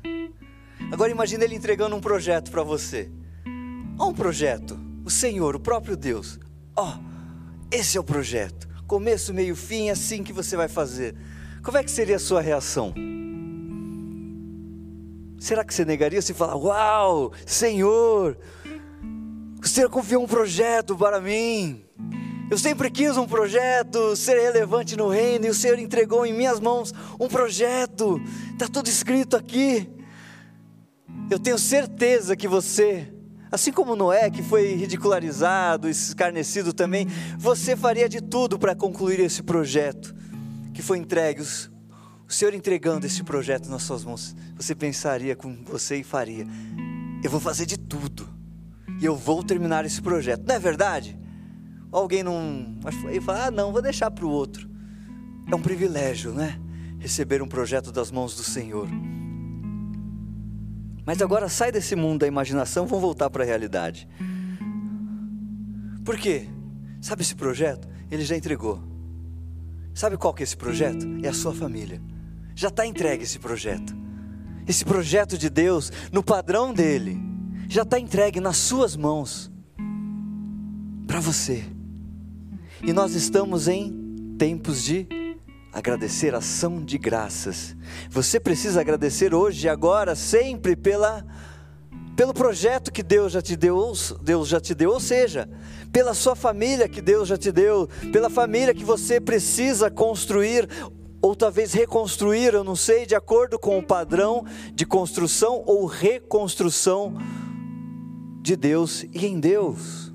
Agora 0.92 1.12
imagine 1.12 1.44
ele 1.44 1.56
entregando 1.56 1.96
um 1.96 2.02
projeto 2.02 2.52
para 2.52 2.62
você. 2.62 3.10
Um 4.00 4.14
projeto. 4.14 4.80
O 5.04 5.10
Senhor, 5.10 5.56
o 5.56 5.60
próprio 5.60 5.98
Deus. 5.98 6.40
Ó, 6.76 7.00
esse 7.72 7.98
é 7.98 8.00
o 8.00 8.04
projeto 8.04 8.71
começo, 8.92 9.34
meio, 9.34 9.56
fim, 9.56 9.88
é 9.88 9.92
assim 9.92 10.22
que 10.22 10.34
você 10.34 10.58
vai 10.58 10.68
fazer. 10.68 11.16
Como 11.64 11.78
é 11.78 11.84
que 11.84 11.90
seria 11.90 12.18
a 12.18 12.20
sua 12.20 12.42
reação? 12.42 12.94
Será 15.40 15.64
que 15.64 15.74
você 15.74 15.86
negaria 15.86 16.22
se 16.22 16.34
falar: 16.34 16.58
Uau, 16.58 17.32
Senhor, 17.46 18.38
o 19.64 19.66
Senhor 19.66 19.90
confiou 19.90 20.22
um 20.22 20.28
projeto 20.28 20.94
para 20.98 21.22
mim. 21.22 21.86
Eu 22.50 22.58
sempre 22.58 22.92
quis 22.92 23.16
um 23.16 23.26
projeto 23.26 24.14
ser 24.18 24.38
relevante 24.38 24.98
no 24.98 25.08
reino 25.08 25.46
e 25.46 25.50
o 25.50 25.56
Senhor 25.56 25.80
entregou 25.80 26.26
em 26.26 26.34
minhas 26.34 26.60
mãos 26.60 26.94
um 27.18 27.30
projeto. 27.30 28.22
Está 28.52 28.68
tudo 28.68 28.90
escrito 28.90 29.38
aqui. 29.38 29.90
Eu 31.30 31.40
tenho 31.40 31.58
certeza 31.58 32.36
que 32.36 32.46
você 32.46 33.11
Assim 33.52 33.74
como 33.74 33.98
Noé, 33.98 34.30
que 34.30 34.42
foi 34.42 34.76
ridicularizado, 34.76 35.90
escarnecido 35.90 36.72
também, 36.72 37.06
você 37.38 37.76
faria 37.76 38.08
de 38.08 38.22
tudo 38.22 38.58
para 38.58 38.74
concluir 38.74 39.20
esse 39.20 39.44
projeto 39.44 40.16
que 40.74 40.82
foi 40.82 40.98
entregue. 40.98 41.42
O 41.42 42.32
Senhor 42.32 42.54
entregando 42.54 43.06
esse 43.06 43.22
projeto 43.24 43.70
nas 43.70 43.84
suas 43.84 44.06
mãos, 44.06 44.34
você 44.56 44.74
pensaria 44.74 45.36
com 45.36 45.66
você 45.66 45.98
e 45.98 46.04
faria: 46.04 46.48
Eu 47.22 47.30
vou 47.30 47.42
fazer 47.42 47.66
de 47.66 47.78
tudo 47.78 48.30
e 49.02 49.06
eu 49.06 49.18
vou 49.18 49.44
terminar 49.44 49.84
esse 49.84 50.02
projeto. 50.02 50.46
Não 50.48 50.56
é 50.56 50.60
verdade? 50.60 51.20
Alguém 51.92 52.24
não. 52.24 52.80
Ele 53.10 53.20
fala: 53.20 53.48
Ah, 53.48 53.52
não, 53.52 53.74
vou 53.74 53.82
deixar 53.82 54.10
para 54.12 54.26
o 54.26 54.30
outro. 54.30 54.70
É 55.52 55.54
um 55.54 55.62
privilégio, 55.62 56.32
né? 56.32 56.58
Receber 57.00 57.42
um 57.42 57.48
projeto 57.48 57.92
das 57.92 58.12
mãos 58.12 58.34
do 58.34 58.44
Senhor. 58.44 58.88
Mas 61.06 61.22
agora 61.22 61.50
sai 61.50 61.72
desse 61.72 61.96
mundo 61.96 62.22
da 62.22 62.28
imaginação, 62.28 62.86
vamos 62.86 63.02
voltar 63.02 63.30
para 63.30 63.44
a 63.44 63.46
realidade. 63.46 64.08
Por 66.04 66.18
quê? 66.18 66.48
Sabe 67.00 67.22
esse 67.22 67.36
projeto? 67.36 67.88
Ele 68.10 68.24
já 68.24 68.36
entregou. 68.36 68.82
Sabe 69.94 70.18
qual 70.18 70.34
que 70.34 70.44
é 70.44 70.46
esse 70.46 70.58
projeto? 70.58 71.06
É 71.24 71.28
a 71.28 71.34
sua 71.34 71.54
família. 71.54 72.02
Já 72.56 72.68
está 72.68 72.86
entregue 72.86 73.24
esse 73.24 73.40
projeto. 73.40 73.96
Esse 74.68 74.86
projeto 74.86 75.38
de 75.38 75.50
Deus, 75.50 75.92
no 76.12 76.24
padrão 76.24 76.74
dele, 76.74 77.20
já 77.68 77.82
está 77.82 78.00
entregue 78.00 78.40
nas 78.40 78.58
suas 78.58 78.96
mãos. 78.96 79.52
Para 81.08 81.20
você. 81.20 81.64
E 82.84 82.94
nós 82.94 83.16
estamos 83.16 83.68
em 83.68 84.36
tempos 84.38 84.84
de 84.84 85.08
agradecer 85.72 86.36
ação 86.36 86.84
de 86.84 86.98
graças. 86.98 87.76
Você 88.10 88.40
precisa 88.40 88.82
agradecer 88.82 89.34
hoje, 89.34 89.70
agora, 89.70 90.16
sempre 90.16 90.76
pela 90.76 91.26
pelo 92.16 92.34
projeto 92.34 92.92
que 92.92 93.02
Deus 93.02 93.32
já 93.32 93.42
te 93.42 93.56
deu, 93.56 93.94
Deus 94.22 94.48
já 94.48 94.60
te 94.60 94.76
deu, 94.76 94.92
ou 94.92 95.00
seja, 95.00 95.50
pela 95.92 96.14
sua 96.14 96.36
família 96.36 96.88
que 96.88 97.02
Deus 97.02 97.28
já 97.28 97.38
te 97.38 97.52
deu, 97.52 97.90
pela 98.12 98.30
família 98.30 98.76
que 98.76 98.84
você 98.84 99.20
precisa 99.20 99.90
construir 99.90 100.68
ou 101.22 101.36
talvez 101.36 101.74
reconstruir, 101.74 102.54
eu 102.54 102.64
não 102.64 102.76
sei, 102.76 103.06
de 103.06 103.16
acordo 103.16 103.58
com 103.58 103.80
o 103.80 103.84
padrão 103.84 104.46
de 104.74 104.86
construção 104.86 105.64
ou 105.66 105.86
reconstrução 105.86 107.16
de 108.42 108.56
Deus 108.56 109.04
e 109.14 109.26
em 109.26 109.40
Deus. 109.40 110.12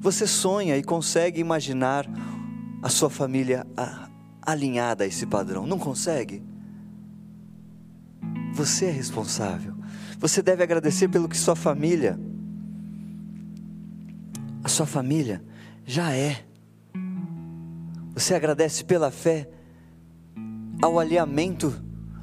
Você 0.00 0.26
sonha 0.26 0.76
e 0.76 0.82
consegue 0.82 1.40
imaginar 1.40 2.06
a 2.82 2.88
sua 2.88 3.10
família 3.10 3.66
alinhada 4.46 5.04
a 5.04 5.06
esse 5.06 5.26
padrão. 5.26 5.66
Não 5.66 5.78
consegue? 5.78 6.42
Você 8.54 8.86
é 8.86 8.90
responsável. 8.90 9.74
Você 10.18 10.40
deve 10.40 10.62
agradecer 10.62 11.08
pelo 11.08 11.28
que 11.28 11.36
sua 11.36 11.56
família, 11.56 12.18
a 14.64 14.68
sua 14.68 14.86
família 14.86 15.44
já 15.84 16.12
é. 16.12 16.44
Você 18.14 18.34
agradece 18.34 18.82
pela 18.84 19.10
fé 19.10 19.50
ao 20.80 20.98
alinhamento 20.98 21.74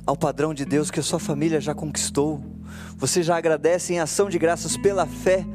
ao 0.07 0.17
padrão 0.17 0.53
de 0.53 0.65
Deus 0.65 0.89
que 0.89 0.99
a 0.99 1.03
sua 1.03 1.19
família 1.19 1.61
já 1.61 1.75
conquistou. 1.75 2.43
Você 2.97 3.21
já 3.21 3.37
agradece 3.37 3.93
em 3.93 3.99
ação 3.99 4.29
de 4.29 4.39
graças 4.39 4.75
pela 4.75 5.05
fé 5.05 5.45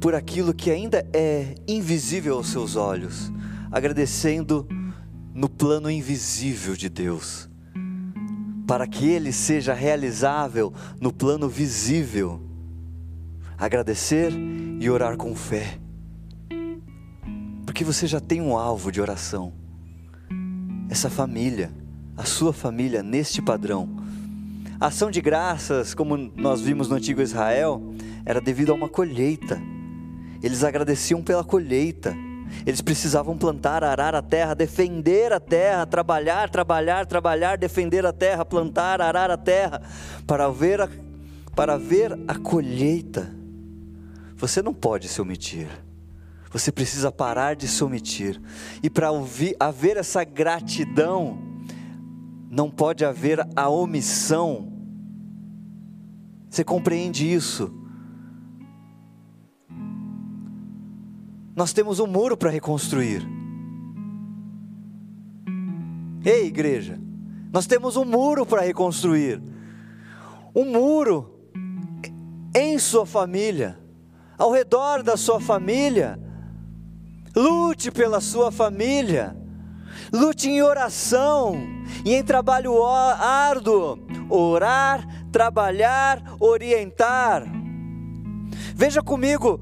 por 0.00 0.14
aquilo 0.14 0.52
que 0.52 0.70
ainda 0.70 1.06
é 1.12 1.54
invisível 1.68 2.36
aos 2.36 2.48
seus 2.48 2.74
olhos 2.74 3.30
agradecendo 3.70 4.66
no 5.32 5.48
plano 5.48 5.90
invisível 5.90 6.74
de 6.74 6.88
Deus, 6.88 7.48
para 8.66 8.86
que 8.86 9.08
ele 9.08 9.32
seja 9.32 9.72
realizável 9.72 10.72
no 11.00 11.12
plano 11.12 11.48
visível. 11.48 12.42
Agradecer 13.56 14.32
e 14.80 14.90
orar 14.90 15.16
com 15.16 15.34
fé, 15.34 15.78
porque 17.64 17.84
você 17.84 18.06
já 18.06 18.20
tem 18.20 18.40
um 18.40 18.56
alvo 18.56 18.90
de 18.90 19.00
oração. 19.00 19.52
Essa 20.88 21.08
família, 21.08 21.70
a 22.16 22.24
sua 22.24 22.52
família, 22.52 23.02
neste 23.02 23.40
padrão. 23.40 23.88
A 24.80 24.86
ação 24.86 25.10
de 25.10 25.20
graças, 25.20 25.94
como 25.94 26.16
nós 26.16 26.62
vimos 26.62 26.88
no 26.88 26.96
antigo 26.96 27.20
Israel, 27.20 27.94
era 28.24 28.40
devido 28.40 28.72
a 28.72 28.74
uma 28.74 28.88
colheita. 28.88 29.60
Eles 30.42 30.64
agradeciam 30.64 31.22
pela 31.22 31.44
colheita 31.44 32.16
eles 32.66 32.80
precisavam 32.80 33.36
plantar, 33.36 33.82
arar 33.84 34.14
a 34.14 34.22
terra, 34.22 34.54
defender 34.54 35.32
a 35.32 35.40
terra, 35.40 35.86
trabalhar, 35.86 36.50
trabalhar, 36.50 37.06
trabalhar, 37.06 37.56
defender 37.56 38.04
a 38.04 38.12
terra, 38.12 38.44
plantar, 38.44 39.00
arar 39.00 39.30
a 39.30 39.36
terra, 39.36 39.82
para 40.26 40.48
ver 40.48 40.80
a, 40.80 40.88
para 41.54 41.76
ver 41.76 42.18
a 42.28 42.34
colheita. 42.36 43.34
Você 44.36 44.62
não 44.62 44.74
pode 44.74 45.08
se 45.08 45.20
omitir. 45.20 45.68
Você 46.50 46.72
precisa 46.72 47.12
parar 47.12 47.54
de 47.54 47.68
se 47.68 47.82
omitir. 47.84 48.40
E 48.82 48.90
para 48.90 49.08
haver 49.60 49.96
essa 49.96 50.24
gratidão, 50.24 51.38
não 52.50 52.68
pode 52.68 53.04
haver 53.04 53.46
a 53.54 53.68
omissão. 53.68 54.72
Você 56.48 56.64
compreende 56.64 57.32
isso? 57.32 57.79
Nós 61.60 61.74
temos 61.74 62.00
um 62.00 62.06
muro 62.06 62.38
para 62.38 62.48
reconstruir. 62.48 63.22
Ei, 66.24 66.46
igreja, 66.46 66.98
nós 67.52 67.66
temos 67.66 67.98
um 67.98 68.04
muro 68.06 68.46
para 68.46 68.62
reconstruir. 68.62 69.42
Um 70.54 70.64
muro 70.72 71.38
em 72.56 72.78
sua 72.78 73.04
família, 73.04 73.78
ao 74.38 74.50
redor 74.50 75.02
da 75.02 75.18
sua 75.18 75.38
família. 75.38 76.18
Lute 77.36 77.90
pela 77.90 78.22
sua 78.22 78.50
família. 78.50 79.36
Lute 80.10 80.48
em 80.48 80.62
oração 80.62 81.60
e 82.06 82.14
em 82.14 82.24
trabalho 82.24 82.82
árduo. 82.82 83.98
Orar, 84.30 85.06
trabalhar, 85.30 86.22
orientar. 86.40 87.44
Veja 88.74 89.02
comigo 89.02 89.60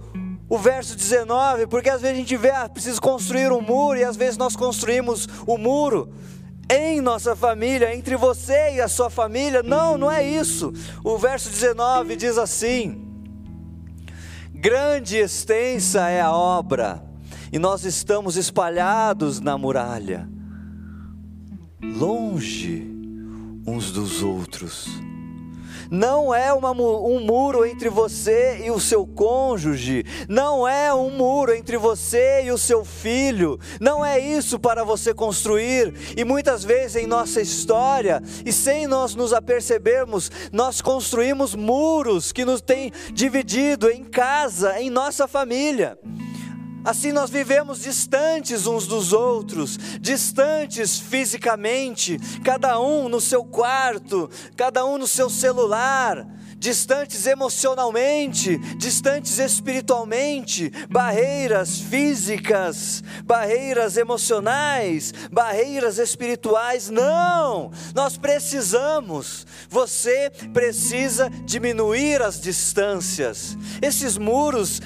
o 0.48 0.58
verso 0.58 0.96
19, 0.96 1.66
porque 1.66 1.90
às 1.90 2.00
vezes 2.00 2.16
a 2.16 2.20
gente 2.20 2.37
vê, 2.37 2.50
ah, 2.50 2.68
preciso 2.68 3.00
construir 3.00 3.52
um 3.52 3.61
muro, 3.61 3.98
e 3.98 4.04
às 4.04 4.16
vezes 4.16 4.38
nós 4.38 4.56
construímos 4.56 5.28
o 5.46 5.58
muro 5.58 6.11
em 6.70 7.00
nossa 7.00 7.37
família, 7.37 7.94
entre 7.94 8.16
você 8.16 8.74
e 8.74 8.80
a 8.80 8.88
sua 8.88 9.11
família. 9.11 9.62
Não, 9.62 9.98
não 9.98 10.11
é 10.11 10.26
isso. 10.26 10.72
O 11.04 11.18
verso 11.18 11.50
19 11.50 12.16
diz 12.16 12.38
assim: 12.38 13.06
Grande 14.54 15.16
e 15.16 15.20
extensa 15.20 16.08
é 16.08 16.20
a 16.20 16.32
obra, 16.32 17.02
e 17.52 17.58
nós 17.58 17.84
estamos 17.84 18.37
espalhados 18.37 19.40
na 19.40 19.58
muralha, 19.58 20.28
longe 21.82 22.87
uns 23.66 23.92
dos 23.92 24.22
outros 24.22 25.08
não 25.90 26.35
é 26.35 26.53
uma, 26.53 26.72
um 26.72 27.20
muro 27.20 27.64
entre 27.64 27.88
você 27.88 28.61
e 28.64 28.70
o 28.70 28.81
seu 28.81 29.07
cônjuge, 29.07 30.05
não 30.29 30.66
é 30.66 30.92
um 30.92 31.11
muro 31.11 31.55
entre 31.55 31.77
você 31.77 32.42
e 32.44 32.51
o 32.51 32.59
seu 32.59 32.85
filho, 32.85 33.59
não 33.81 34.05
é 34.05 34.18
isso 34.18 34.59
para 34.59 34.85
você 34.85 35.14
construir. 35.14 35.94
E 36.16 36.24
muitas 36.24 36.64
vezes 36.64 36.96
em 36.96 37.07
nossa 37.07 37.40
história, 37.40 38.22
e 38.44 38.53
sem 38.53 38.87
nós 38.87 39.14
nos 39.14 39.33
apercebermos, 39.33 40.31
nós 40.53 40.81
construímos 40.81 41.55
muros 41.55 42.33
que 42.33 42.44
nos 42.44 42.61
têm 42.61 42.92
dividido 43.12 43.90
em 43.90 44.05
casa, 44.05 44.81
em 44.81 44.90
nossa 44.90 45.27
família. 45.27 45.98
Assim 46.84 47.12
nós 47.12 47.30
vivemos 47.30 47.80
distantes 47.80 48.66
uns 48.66 48.86
dos 48.86 49.12
outros, 49.12 49.78
distantes 50.00 50.98
fisicamente, 50.98 52.18
cada 52.44 52.80
um 52.80 53.08
no 53.08 53.20
seu 53.20 53.44
quarto, 53.44 54.30
cada 54.56 54.84
um 54.86 54.96
no 54.96 55.06
seu 55.06 55.28
celular, 55.28 56.26
distantes 56.58 57.26
emocionalmente, 57.26 58.58
distantes 58.76 59.38
espiritualmente, 59.38 60.70
barreiras 60.90 61.80
físicas, 61.80 63.02
barreiras 63.24 63.96
emocionais, 63.96 65.12
barreiras 65.30 65.98
espirituais. 65.98 66.90
Não! 66.90 67.70
Nós 67.94 68.16
precisamos, 68.16 69.46
você 69.68 70.30
precisa 70.52 71.30
diminuir 71.44 72.22
as 72.22 72.40
distâncias. 72.40 73.56
Esses 73.80 74.18
muros 74.18 74.80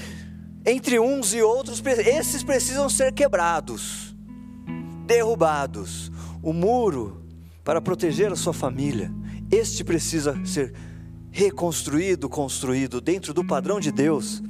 entre 0.64 0.98
uns 0.98 1.34
e 1.34 1.42
outros, 1.42 1.82
esses 1.84 2.42
precisam 2.42 2.88
ser 2.88 3.12
quebrados, 3.12 4.14
derrubados. 5.06 6.10
O 6.42 6.52
muro 6.52 7.22
para 7.64 7.80
proteger 7.80 8.32
a 8.32 8.36
sua 8.36 8.52
família, 8.52 9.12
este 9.50 9.84
precisa 9.84 10.44
ser 10.44 10.74
reconstruído, 11.30 12.28
construído 12.28 13.00
dentro 13.00 13.32
do 13.32 13.44
padrão 13.44 13.80
de 13.80 13.92
Deus. 13.92 14.42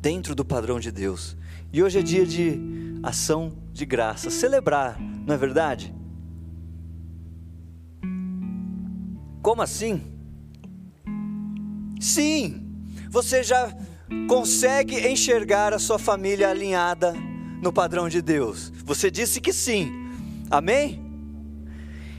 Dentro 0.00 0.34
do 0.34 0.44
padrão 0.44 0.80
de 0.80 0.90
Deus. 0.90 1.36
E 1.72 1.82
hoje 1.82 1.98
é 1.98 2.02
dia 2.02 2.26
de 2.26 2.98
ação 3.02 3.52
de 3.72 3.86
graça, 3.86 4.30
celebrar, 4.30 5.00
não 5.00 5.34
é 5.34 5.38
verdade? 5.38 5.94
Como 9.40 9.62
assim? 9.62 10.09
Sim, 12.00 12.66
você 13.10 13.42
já 13.42 13.76
consegue 14.26 15.06
enxergar 15.06 15.74
a 15.74 15.78
sua 15.78 15.98
família 15.98 16.48
alinhada 16.48 17.12
no 17.60 17.70
padrão 17.70 18.08
de 18.08 18.22
Deus. 18.22 18.72
Você 18.84 19.10
disse 19.10 19.38
que 19.38 19.52
sim, 19.52 19.92
amém? 20.50 21.04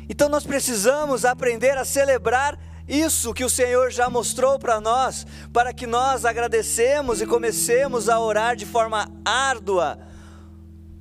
Então 0.07 0.29
nós 0.29 0.45
precisamos 0.45 1.25
aprender 1.25 1.77
a 1.77 1.83
celebrar 1.83 2.59
isso 2.87 3.33
que 3.33 3.43
o 3.43 3.49
Senhor 3.49 3.89
já 3.89 4.09
mostrou 4.09 4.59
para 4.59 4.79
nós, 4.79 5.25
para 5.51 5.73
que 5.73 5.87
nós 5.87 6.25
agradecemos 6.25 7.21
e 7.21 7.25
comecemos 7.25 8.07
a 8.07 8.19
orar 8.19 8.55
de 8.55 8.65
forma 8.65 9.09
árdua 9.25 9.97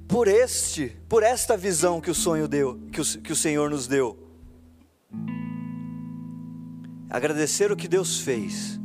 por 0.09 0.27
este, 0.27 0.97
por 1.09 1.23
esta 1.23 1.57
visão 1.57 2.01
que 2.01 2.11
o 2.11 2.15
sonho 2.15 2.49
deu, 2.49 2.81
que 2.93 3.01
o, 3.01 3.05
que 3.05 3.33
o 3.33 3.37
Senhor 3.37 3.69
nos 3.69 3.87
deu. 3.87 4.17
Agradecer 7.11 7.73
o 7.73 7.77
que 7.77 7.89
Deus 7.89 8.21
fez. 8.21 8.81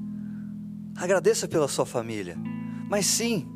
Agradeça 0.97 1.47
pela 1.47 1.67
sua 1.67 1.85
família. 1.85 2.35
Mas 2.89 3.05
sim, 3.05 3.47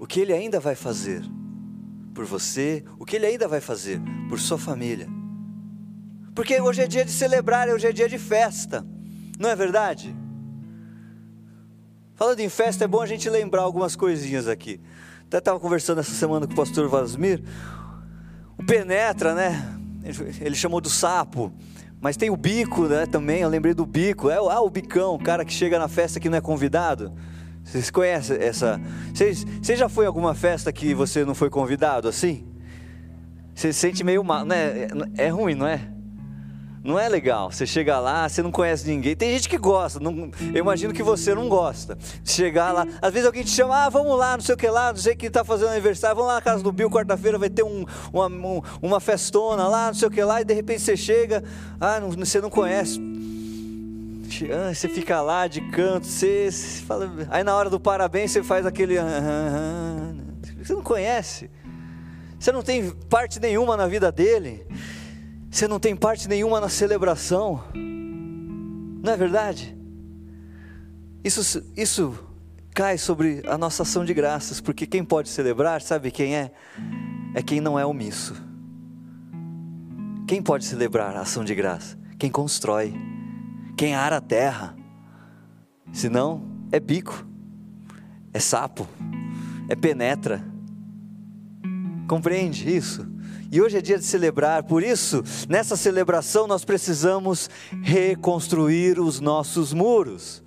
o 0.00 0.06
que 0.06 0.20
Ele 0.20 0.32
ainda 0.32 0.58
vai 0.58 0.74
fazer 0.74 1.22
por 2.14 2.24
você, 2.24 2.82
o 2.98 3.04
que 3.04 3.16
Ele 3.16 3.26
ainda 3.26 3.46
vai 3.46 3.60
fazer 3.60 4.00
por 4.28 4.40
sua 4.40 4.58
família. 4.58 5.06
Porque 6.34 6.60
hoje 6.60 6.82
é 6.82 6.86
dia 6.86 7.04
de 7.04 7.10
celebrar, 7.10 7.68
hoje 7.68 7.86
é 7.86 7.92
dia 7.92 8.08
de 8.08 8.18
festa, 8.18 8.86
não 9.38 9.48
é 9.48 9.56
verdade? 9.56 10.16
Falando 12.14 12.40
em 12.40 12.48
festa, 12.48 12.84
é 12.84 12.88
bom 12.88 13.00
a 13.00 13.06
gente 13.06 13.28
lembrar 13.30 13.62
algumas 13.62 13.94
coisinhas 13.94 14.48
aqui. 14.48 14.80
Até 15.26 15.38
estava 15.38 15.60
conversando 15.60 16.00
essa 16.00 16.12
semana 16.12 16.46
com 16.46 16.52
o 16.52 16.56
pastor 16.56 16.88
Vasmir. 16.88 17.42
O 18.56 18.64
penetra, 18.64 19.34
né? 19.34 19.78
Ele 20.40 20.54
chamou 20.54 20.80
do 20.80 20.88
sapo. 20.88 21.52
Mas 22.00 22.16
tem 22.16 22.30
o 22.30 22.36
bico, 22.36 22.86
né? 22.86 23.06
Também, 23.06 23.40
eu 23.40 23.48
lembrei 23.48 23.74
do 23.74 23.84
bico. 23.84 24.30
É 24.30 24.36
ah, 24.36 24.60
o 24.60 24.70
bicão, 24.70 25.14
o 25.14 25.18
cara 25.18 25.44
que 25.44 25.52
chega 25.52 25.78
na 25.78 25.88
festa 25.88 26.20
que 26.20 26.28
não 26.28 26.38
é 26.38 26.40
convidado. 26.40 27.12
Vocês 27.64 27.90
conhecem 27.90 28.36
essa? 28.38 28.80
Você 29.12 29.76
já 29.76 29.88
foi 29.88 30.04
em 30.04 30.08
alguma 30.08 30.34
festa 30.34 30.72
que 30.72 30.94
você 30.94 31.24
não 31.24 31.34
foi 31.34 31.50
convidado 31.50 32.08
assim? 32.08 32.46
Você 33.54 33.72
se 33.72 33.80
sente 33.80 34.04
meio 34.04 34.22
mal, 34.22 34.44
né? 34.44 34.86
É, 35.16 35.26
é 35.26 35.28
ruim, 35.28 35.54
não 35.54 35.66
é? 35.66 35.97
Não 36.88 36.98
é 36.98 37.06
legal. 37.06 37.52
Você 37.52 37.66
chega 37.66 38.00
lá, 38.00 38.26
você 38.26 38.42
não 38.42 38.50
conhece 38.50 38.88
ninguém. 38.88 39.14
Tem 39.14 39.30
gente 39.32 39.46
que 39.46 39.58
gosta. 39.58 40.00
Não, 40.00 40.30
eu 40.54 40.60
imagino 40.60 40.94
que 40.94 41.02
você 41.02 41.34
não 41.34 41.46
gosta. 41.46 41.98
Chegar 42.24 42.72
lá, 42.72 42.86
às 43.02 43.12
vezes 43.12 43.26
alguém 43.26 43.44
te 43.44 43.50
chama, 43.50 43.84
ah, 43.84 43.90
vamos 43.90 44.18
lá, 44.18 44.38
não 44.38 44.42
sei 44.42 44.54
o 44.54 44.58
que 44.58 44.66
lá, 44.66 44.90
não 44.90 44.96
sei 44.96 45.14
quem 45.14 45.26
está 45.26 45.44
fazendo 45.44 45.68
aniversário, 45.68 46.16
vamos 46.16 46.30
lá 46.30 46.36
na 46.36 46.40
casa 46.40 46.62
do 46.62 46.72
Bill, 46.72 46.90
quarta-feira 46.90 47.36
vai 47.36 47.50
ter 47.50 47.62
um, 47.62 47.84
uma, 48.10 48.26
um, 48.26 48.62
uma 48.80 49.00
festona 49.00 49.68
lá, 49.68 49.88
não 49.88 49.94
sei 49.94 50.08
o 50.08 50.10
que 50.10 50.22
lá, 50.22 50.40
e 50.40 50.46
de 50.46 50.54
repente 50.54 50.80
você 50.80 50.96
chega, 50.96 51.44
ah, 51.78 52.00
não, 52.00 52.10
você 52.10 52.40
não 52.40 52.48
conhece. 52.48 52.98
Ah, 54.50 54.72
você 54.72 54.88
fica 54.88 55.20
lá 55.20 55.46
de 55.46 55.60
canto, 55.70 56.06
você, 56.06 56.50
você 56.50 56.82
fala, 56.84 57.10
aí 57.28 57.44
na 57.44 57.54
hora 57.54 57.68
do 57.68 57.78
parabéns 57.78 58.30
você 58.30 58.42
faz 58.42 58.64
aquele. 58.64 58.96
Ah, 58.96 59.04
ah, 59.04 60.14
você 60.62 60.72
não 60.72 60.82
conhece. 60.82 61.50
Você 62.40 62.50
não 62.50 62.62
tem 62.62 62.90
parte 63.10 63.38
nenhuma 63.38 63.76
na 63.76 63.86
vida 63.86 64.10
dele. 64.10 64.64
Você 65.50 65.66
não 65.66 65.80
tem 65.80 65.96
parte 65.96 66.28
nenhuma 66.28 66.60
na 66.60 66.68
celebração. 66.68 67.62
Não 67.74 69.12
é 69.12 69.16
verdade? 69.16 69.76
Isso, 71.24 71.64
isso 71.76 72.18
cai 72.74 72.98
sobre 72.98 73.42
a 73.46 73.58
nossa 73.58 73.82
ação 73.82 74.04
de 74.04 74.14
graças, 74.14 74.60
porque 74.60 74.86
quem 74.86 75.04
pode 75.04 75.28
celebrar, 75.28 75.80
sabe 75.80 76.10
quem 76.10 76.36
é? 76.36 76.52
É 77.34 77.42
quem 77.42 77.60
não 77.60 77.78
é 77.78 77.84
omisso. 77.84 78.34
Quem 80.26 80.42
pode 80.42 80.64
celebrar 80.64 81.16
a 81.16 81.22
ação 81.22 81.44
de 81.44 81.54
graça? 81.54 81.98
Quem 82.18 82.30
constrói, 82.30 82.94
quem 83.76 83.94
ara 83.94 84.18
a 84.18 84.20
terra. 84.20 84.76
Senão, 85.92 86.42
é 86.70 86.78
bico, 86.78 87.26
é 88.32 88.38
sapo, 88.38 88.86
é 89.68 89.74
penetra. 89.74 90.44
Compreende 92.06 92.68
isso? 92.74 93.06
E 93.50 93.62
hoje 93.62 93.78
é 93.78 93.80
dia 93.80 93.98
de 93.98 94.04
celebrar, 94.04 94.64
por 94.64 94.82
isso, 94.82 95.22
nessa 95.48 95.74
celebração 95.74 96.46
nós 96.46 96.66
precisamos 96.66 97.48
reconstruir 97.82 99.00
os 99.00 99.20
nossos 99.20 99.72
muros. 99.72 100.42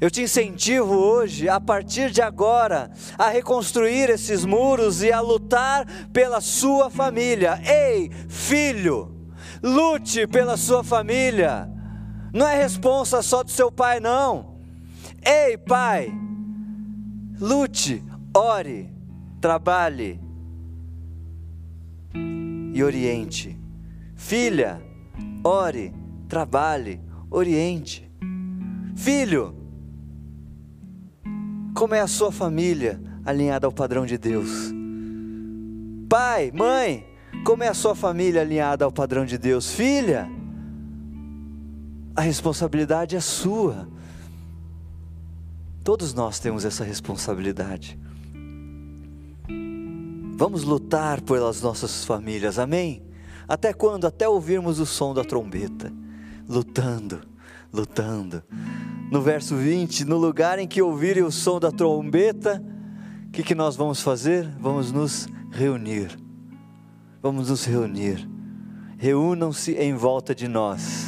Eu 0.00 0.10
te 0.10 0.22
incentivo 0.22 0.94
hoje, 0.94 1.48
a 1.48 1.60
partir 1.60 2.10
de 2.10 2.22
agora, 2.22 2.90
a 3.18 3.28
reconstruir 3.28 4.08
esses 4.08 4.44
muros 4.44 5.02
e 5.02 5.12
a 5.12 5.20
lutar 5.20 5.86
pela 6.12 6.40
sua 6.40 6.88
família. 6.90 7.60
Ei, 7.64 8.10
filho, 8.28 9.14
lute 9.62 10.26
pela 10.26 10.56
sua 10.56 10.82
família. 10.82 11.70
Não 12.32 12.46
é 12.46 12.56
responsa 12.56 13.20
só 13.20 13.42
do 13.42 13.50
seu 13.50 13.70
pai, 13.70 14.00
não. 14.00 14.58
Ei, 15.22 15.56
pai, 15.58 16.12
lute, 17.40 18.04
ore, 18.34 18.95
trabalhe 19.40 20.20
e 22.72 22.82
oriente. 22.82 23.58
Filha, 24.14 24.82
ore, 25.42 25.94
trabalhe, 26.28 27.00
oriente. 27.30 28.10
Filho, 28.94 29.54
como 31.74 31.94
é 31.94 32.00
a 32.00 32.06
sua 32.06 32.32
família 32.32 33.00
alinhada 33.24 33.66
ao 33.66 33.72
padrão 33.72 34.06
de 34.06 34.16
Deus? 34.16 34.72
Pai, 36.08 36.50
mãe, 36.52 37.06
como 37.44 37.62
é 37.62 37.68
a 37.68 37.74
sua 37.74 37.94
família 37.94 38.40
alinhada 38.40 38.84
ao 38.84 38.92
padrão 38.92 39.24
de 39.24 39.36
Deus? 39.36 39.70
Filha, 39.72 40.28
a 42.14 42.22
responsabilidade 42.22 43.14
é 43.14 43.20
sua. 43.20 43.88
Todos 45.84 46.14
nós 46.14 46.38
temos 46.38 46.64
essa 46.64 46.82
responsabilidade. 46.82 47.98
Vamos 50.38 50.64
lutar 50.64 51.22
pelas 51.22 51.62
nossas 51.62 52.04
famílias, 52.04 52.58
amém? 52.58 53.02
Até 53.48 53.72
quando? 53.72 54.06
Até 54.06 54.28
ouvirmos 54.28 54.78
o 54.78 54.84
som 54.84 55.14
da 55.14 55.24
trombeta. 55.24 55.90
Lutando, 56.46 57.22
lutando. 57.72 58.42
No 59.10 59.22
verso 59.22 59.56
20, 59.56 60.04
no 60.04 60.18
lugar 60.18 60.58
em 60.58 60.68
que 60.68 60.82
ouvirem 60.82 61.22
o 61.22 61.32
som 61.32 61.58
da 61.58 61.72
trombeta, 61.72 62.62
o 63.28 63.30
que, 63.30 63.42
que 63.42 63.54
nós 63.54 63.76
vamos 63.76 64.02
fazer? 64.02 64.46
Vamos 64.60 64.92
nos 64.92 65.26
reunir. 65.50 66.14
Vamos 67.22 67.48
nos 67.48 67.64
reunir. 67.64 68.28
Reúnam-se 68.98 69.72
em 69.72 69.94
volta 69.94 70.34
de 70.34 70.48
nós, 70.48 71.06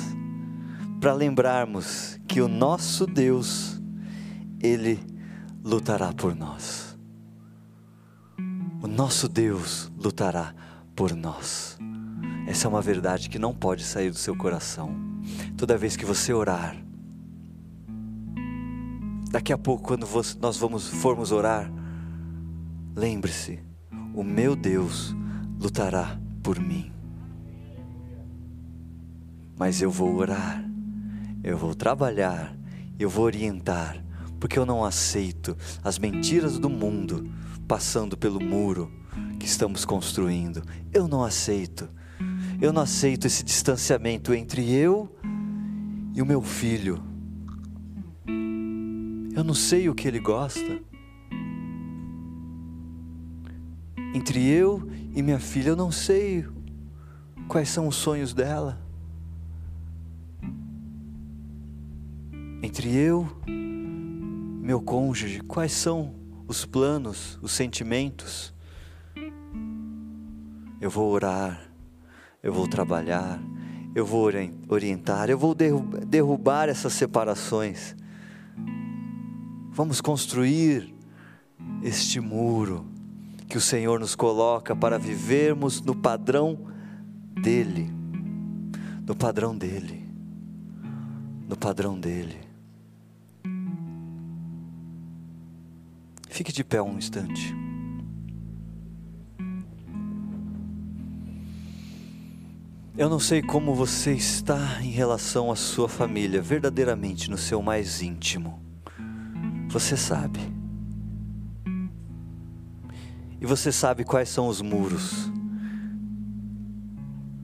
para 1.03 1.13
lembrarmos 1.13 2.19
que 2.27 2.41
o 2.41 2.49
nosso 2.49 3.07
Deus, 3.07 3.79
Ele 4.59 4.99
lutará 5.63 6.15
por 6.15 6.35
nós. 6.35 6.88
O 8.81 8.87
nosso 8.87 9.29
Deus 9.29 9.91
lutará 9.99 10.55
por 10.95 11.13
nós. 11.13 11.77
Essa 12.47 12.67
é 12.67 12.69
uma 12.69 12.81
verdade 12.81 13.29
que 13.29 13.39
não 13.39 13.53
pode 13.53 13.83
sair 13.83 14.09
do 14.09 14.17
seu 14.17 14.37
coração. 14.37 14.95
Toda 15.57 15.77
vez 15.77 15.97
que 15.97 16.05
você 16.05 16.33
orar, 16.33 16.77
daqui 19.31 19.53
a 19.53 19.59
pouco, 19.59 19.83
quando 19.83 20.07
nós 20.41 20.57
vamos, 20.57 20.87
formos 20.87 21.33
orar, 21.33 21.71
lembre-se: 22.95 23.59
o 24.15 24.23
meu 24.23 24.55
Deus 24.55 25.13
lutará 25.61 26.17
por 26.41 26.61
mim. 26.61 26.93
Mas 29.59 29.83
eu 29.83 29.91
vou 29.91 30.15
orar, 30.15 30.65
eu 31.43 31.59
vou 31.59 31.75
trabalhar, 31.75 32.57
eu 32.97 33.11
vou 33.11 33.25
orientar, 33.25 34.03
porque 34.39 34.59
eu 34.59 34.67
não 34.67 34.85
aceito 34.85 35.57
as 35.83 35.99
mentiras 35.99 36.59
do 36.59 36.69
mundo 36.69 37.29
passando 37.67 38.17
pelo 38.17 38.41
muro 38.41 38.91
que 39.39 39.47
estamos 39.47 39.85
construindo. 39.85 40.63
Eu 40.93 41.07
não 41.07 41.23
aceito. 41.23 41.89
Eu 42.61 42.73
não 42.73 42.83
aceito 42.83 43.27
esse 43.27 43.45
distanciamento 43.45 44.33
entre 44.35 44.73
eu 44.73 45.15
e 46.15 46.23
o 46.23 46.27
meu 46.27 46.43
filho. 46.43 47.03
Eu 49.35 49.45
não 49.45 49.55
sei 49.55 49.89
o 49.89 49.95
que 49.95 50.09
ele 50.09 50.19
gosta. 50.19 50.81
Entre 54.15 54.45
eu 54.45 54.89
e 55.15 55.23
minha 55.23 55.39
filha, 55.39 55.71
eu 55.71 55.77
não 55.77 55.93
sei 55.93 56.45
quais 57.47 57.69
são 57.69 57.87
os 57.87 57.95
sonhos 57.95 58.35
dela. 58.35 58.81
Entre 62.63 62.93
eu, 62.93 63.29
meu 64.69 64.83
cônjuge, 64.83 65.41
quais 65.41 65.73
são 65.73 66.15
os 66.47 66.67
planos, 66.67 67.39
os 67.41 67.53
sentimentos. 67.53 68.53
Eu 70.79 70.91
vou 70.91 71.11
orar, 71.11 71.73
eu 72.43 72.53
vou 72.53 72.69
trabalhar, 72.69 73.41
eu 73.95 74.05
vou 74.05 74.29
orientar, 74.69 75.31
eu 75.31 75.39
vou 75.39 75.55
derrubar 75.55 76.69
essas 76.69 76.93
separações. 76.93 77.97
Vamos 79.71 80.03
construir 80.03 80.95
este 81.83 82.21
muro 82.21 82.85
que 83.49 83.57
o 83.57 83.63
Senhor 83.63 83.99
nos 83.99 84.15
coloca 84.15 84.77
para 84.77 84.99
vivermos 84.99 85.81
no 85.81 85.97
padrão 85.97 86.59
dEle, 87.41 87.91
no 89.07 89.17
padrão 89.17 89.57
dEle, 89.57 90.07
no 91.49 91.57
padrão 91.57 91.99
dEle. 91.99 92.48
Fique 96.29 96.53
de 96.53 96.63
pé 96.63 96.81
um 96.81 96.97
instante. 96.99 97.55
Eu 102.97 103.09
não 103.09 103.21
sei 103.21 103.41
como 103.41 103.75
você 103.75 104.13
está 104.13 104.83
em 104.83 104.91
relação 104.91 105.53
à 105.53 105.57
sua 105.57 105.89
família, 105.89 106.43
verdadeiramente 106.43 107.31
no 107.31 107.39
seu 107.39 107.63
mais 107.63 108.03
íntimo. 108.03 108.61
Você 109.69 109.97
sabe. 109.97 110.41
E 113.41 113.47
você 113.47 113.71
sabe 113.71 114.05
quais 114.05 114.29
são 114.29 114.49
os 114.49 114.61
muros 114.61 115.31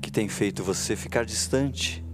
que 0.02 0.10
têm 0.10 0.28
feito 0.28 0.64
você 0.64 0.96
ficar 0.96 1.24
distante, 1.24 2.04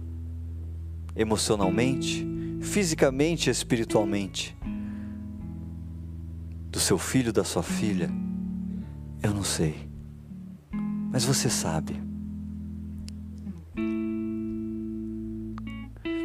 emocionalmente, 1.15 2.23
fisicamente 2.61 3.47
e 3.47 3.51
espiritualmente, 3.51 4.55
do 6.71 6.79
seu 6.79 6.97
filho, 6.97 7.33
da 7.33 7.43
sua 7.43 7.61
filha. 7.61 8.09
Eu 9.21 9.33
não 9.33 9.43
sei, 9.43 9.89
mas 11.11 11.25
você 11.25 11.49
sabe. 11.49 12.01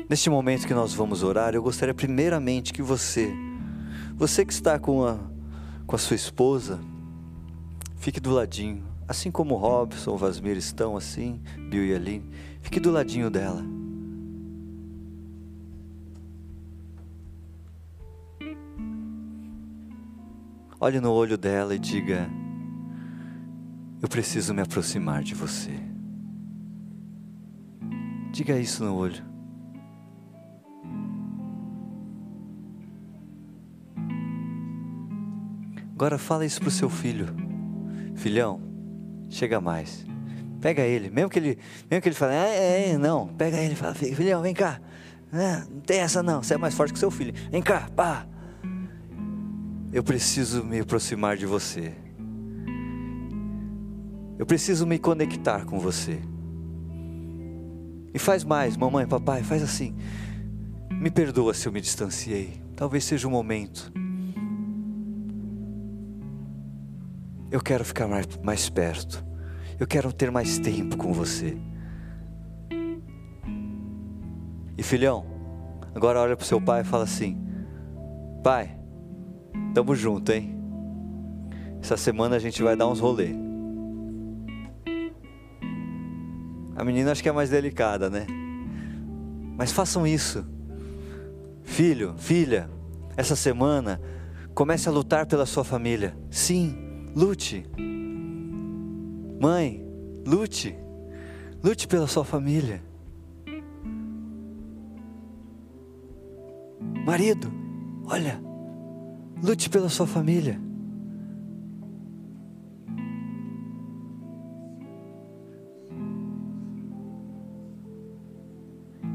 Neste 0.09 0.30
momento 0.30 0.66
que 0.66 0.72
nós 0.72 0.94
vamos 0.94 1.24
orar, 1.24 1.55
eu 1.55 1.62
gostaria 1.62 1.92
primeiramente 1.92 2.72
que 2.72 2.80
você, 2.80 3.34
você 4.14 4.44
que 4.47 4.53
está 4.53 4.78
com 4.78 5.05
a, 5.05 5.18
com 5.84 5.97
a 5.97 5.99
sua 5.99 6.14
esposa, 6.14 6.78
fique 7.97 8.20
do 8.20 8.30
ladinho, 8.30 8.84
assim 9.09 9.32
como 9.32 9.57
Robson, 9.57 10.16
Vasmir 10.16 10.57
estão 10.57 10.97
assim, 10.97 11.40
Bill 11.68 11.84
e 11.84 11.94
Aline, 11.94 12.30
fique 12.61 12.78
do 12.78 12.92
ladinho 12.92 13.28
dela. 13.28 13.75
Olhe 20.78 21.00
no 21.00 21.10
olho 21.10 21.38
dela 21.38 21.74
e 21.74 21.78
diga: 21.78 22.28
Eu 24.02 24.08
preciso 24.08 24.52
me 24.52 24.60
aproximar 24.60 25.22
de 25.22 25.34
você. 25.34 25.72
Diga 28.30 28.58
isso 28.58 28.84
no 28.84 28.94
olho. 28.94 29.24
Agora 35.94 36.18
fala 36.18 36.44
isso 36.44 36.60
pro 36.60 36.70
seu 36.70 36.90
filho. 36.90 37.26
Filhão, 38.14 38.60
chega 39.30 39.62
mais. 39.62 40.04
Pega 40.60 40.82
ele, 40.82 41.08
mesmo 41.08 41.30
que 41.30 41.38
ele, 41.38 41.58
mesmo 41.90 42.02
que 42.02 42.08
ele 42.08 42.14
fale, 42.14 42.34
é, 42.34 42.90
é, 42.90 42.98
não, 42.98 43.28
pega 43.28 43.56
ele 43.56 43.74
fala, 43.74 43.94
filhão, 43.94 44.42
vem 44.42 44.52
cá. 44.52 44.78
É, 45.32 45.58
não 45.70 45.80
tem 45.80 46.00
essa 46.00 46.22
não, 46.22 46.42
você 46.42 46.54
é 46.54 46.58
mais 46.58 46.74
forte 46.74 46.92
que 46.92 46.98
seu 46.98 47.10
filho. 47.10 47.32
Vem 47.50 47.62
cá, 47.62 47.88
pá. 47.96 48.26
Eu 49.93 50.03
preciso 50.03 50.64
me 50.64 50.80
aproximar 50.80 51.37
de 51.37 51.47
você. 51.47 51.95
Eu 54.39 54.45
preciso 54.45 54.87
me 54.87 54.99
conectar 54.99 55.64
com 55.64 55.78
você. 55.78 56.20
E 58.12 58.18
faz 58.18 58.45
mais, 58.45 58.76
mamãe, 58.76 59.07
papai, 59.07 59.43
faz 59.43 59.62
assim. 59.62 59.95
Me 60.91 61.11
perdoa 61.11 61.55
se 61.55 61.68
eu 61.68 61.72
me 61.72 61.80
distanciei. 61.80 62.61
Talvez 62.74 63.05
seja 63.05 63.26
o 63.26 63.30
momento 63.30 63.93
Eu 67.51 67.61
quero 67.61 67.84
ficar 67.84 68.09
mais, 68.09 68.26
mais 68.43 68.68
perto. 68.68 69.24
Eu 69.78 69.87
quero 69.87 70.12
ter 70.12 70.30
mais 70.30 70.59
tempo 70.59 70.97
com 70.97 71.12
você. 71.12 71.57
E 74.76 74.82
filhão, 74.82 75.24
agora 75.95 76.20
olha 76.20 76.37
para 76.37 76.45
o 76.45 76.47
seu 76.47 76.61
pai 76.61 76.80
e 76.80 76.84
fala 76.84 77.05
assim: 77.05 77.41
Pai, 78.43 78.75
tamo 79.76 79.94
junto, 79.94 80.32
hein? 80.32 80.58
Essa 81.82 81.98
semana 81.98 82.36
a 82.36 82.38
gente 82.38 82.62
vai 82.62 82.74
dar 82.74 82.88
uns 82.88 82.98
rolê. 82.98 83.34
A 86.74 86.82
menina 86.82 87.12
acho 87.12 87.22
que 87.22 87.28
é 87.28 87.32
mais 87.32 87.50
delicada, 87.50 88.08
né? 88.08 88.26
Mas 89.54 89.72
façam 89.72 90.06
isso. 90.06 90.46
Filho, 91.62 92.14
filha, 92.16 92.70
essa 93.18 93.36
semana 93.36 94.00
comece 94.54 94.88
a 94.88 94.92
lutar 94.92 95.26
pela 95.26 95.44
sua 95.44 95.62
família. 95.62 96.16
Sim, 96.30 97.10
Lute. 97.14 97.66
Mãe, 99.38 99.86
lute. 100.26 100.74
Lute 101.62 101.86
pela 101.86 102.06
sua 102.06 102.24
família. 102.24 102.82
Marido, 107.04 107.52
olha, 108.06 108.45
lute 109.43 109.68
pela 109.70 109.89
sua 109.89 110.07
família. 110.07 110.61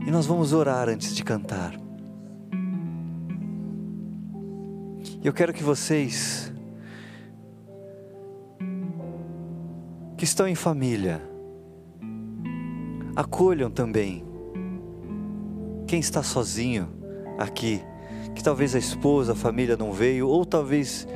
E 0.06 0.12
nós 0.12 0.26
vamos 0.26 0.54
orar 0.54 0.90
antes 0.90 1.16
de 1.16 1.24
cantar. 1.24 1.80
Eu 5.24 5.32
quero 5.32 5.54
que 5.54 5.64
vocês 5.64 6.52
que 10.22 10.26
estão 10.26 10.48
em 10.48 10.54
família, 10.54 11.20
acolham 13.16 13.72
também 13.72 14.24
quem 15.88 16.00
está 16.00 16.22
sozinho 16.22 16.88
aqui, 17.40 17.82
que 18.36 18.44
talvez 18.44 18.76
a 18.76 18.80
esposa, 18.80 19.34
a 19.34 19.36
família 19.36 19.78
não 19.78 19.92
veio, 19.92 20.28
ou 20.28 20.46
talvez 20.46 21.08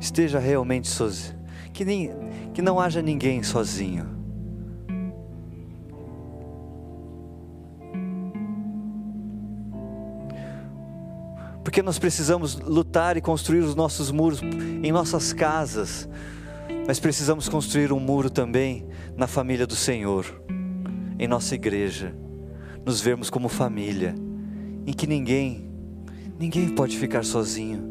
esteja 0.00 0.38
realmente 0.38 0.88
sozinho, 0.88 1.38
que, 1.72 1.84
nem, 1.84 2.10
que 2.54 2.62
não 2.62 2.80
haja 2.80 3.02
ninguém 3.02 3.42
sozinho. 3.42 4.18
Porque 11.68 11.82
nós 11.82 11.98
precisamos 11.98 12.58
lutar 12.58 13.18
e 13.18 13.20
construir 13.20 13.58
os 13.58 13.74
nossos 13.74 14.10
muros 14.10 14.40
em 14.42 14.90
nossas 14.90 15.34
casas, 15.34 16.08
mas 16.86 16.98
precisamos 16.98 17.46
construir 17.46 17.92
um 17.92 18.00
muro 18.00 18.30
também 18.30 18.86
na 19.14 19.26
família 19.26 19.66
do 19.66 19.76
Senhor, 19.76 20.42
em 21.18 21.28
nossa 21.28 21.54
igreja, 21.54 22.16
nos 22.86 23.02
vermos 23.02 23.28
como 23.28 23.50
família, 23.50 24.14
em 24.86 24.92
que 24.94 25.06
ninguém, 25.06 25.67
ninguém 26.38 26.68
pode 26.68 26.96
ficar 26.96 27.24
sozinho. 27.24 27.82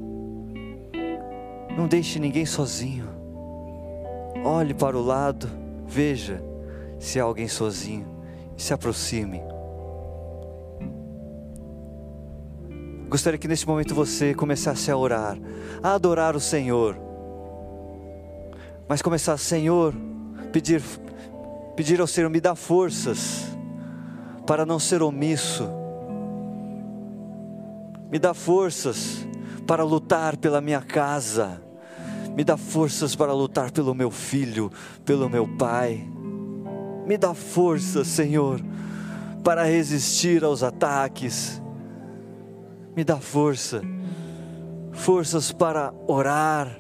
Não 1.75 1.87
deixe 1.87 2.19
ninguém 2.19 2.45
sozinho. 2.45 3.07
Olhe 4.43 4.73
para 4.73 4.97
o 4.97 5.01
lado, 5.01 5.49
veja 5.85 6.41
se 6.99 7.19
há 7.19 7.23
alguém 7.23 7.47
sozinho 7.47 8.07
e 8.57 8.61
se 8.61 8.73
aproxime. 8.73 9.41
Gostaria 13.09 13.37
que 13.37 13.47
neste 13.47 13.67
momento 13.67 13.93
você 13.93 14.33
começasse 14.33 14.89
a 14.91 14.97
orar, 14.97 15.37
a 15.81 15.93
adorar 15.93 16.35
o 16.35 16.39
Senhor 16.39 17.07
mas 18.87 19.01
começar, 19.01 19.37
Senhor, 19.37 19.93
pedir, 20.53 20.81
pedir 21.75 21.99
ao 21.99 22.07
Senhor, 22.07 22.29
me 22.29 22.39
dá 22.39 22.55
forças 22.55 23.45
para 24.45 24.65
não 24.65 24.79
ser 24.79 25.01
omisso, 25.01 25.69
me 28.11 28.19
dá 28.19 28.33
forças 28.33 29.27
para 29.65 29.83
lutar 29.83 30.37
pela 30.37 30.61
minha 30.61 30.81
casa, 30.81 31.61
me 32.35 32.43
dá 32.43 32.55
forças 32.55 33.15
para 33.15 33.33
lutar 33.33 33.71
pelo 33.71 33.93
meu 33.93 34.09
filho, 34.09 34.71
pelo 35.03 35.29
meu 35.29 35.47
pai, 35.47 36.07
me 37.05 37.17
dá 37.17 37.33
forças, 37.33 38.07
Senhor, 38.07 38.61
para 39.43 39.63
resistir 39.63 40.43
aos 40.43 40.63
ataques, 40.63 41.61
me 42.95 43.03
dá 43.03 43.17
força, 43.17 43.81
forças 44.93 45.51
para 45.51 45.93
orar, 46.07 46.77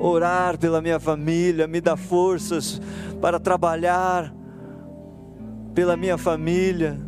orar 0.00 0.58
pela 0.58 0.80
minha 0.80 1.00
família, 1.00 1.66
me 1.66 1.80
dá 1.80 1.96
forças 1.96 2.80
para 3.20 3.40
trabalhar 3.40 4.34
pela 5.74 5.96
minha 5.96 6.16
família. 6.16 6.98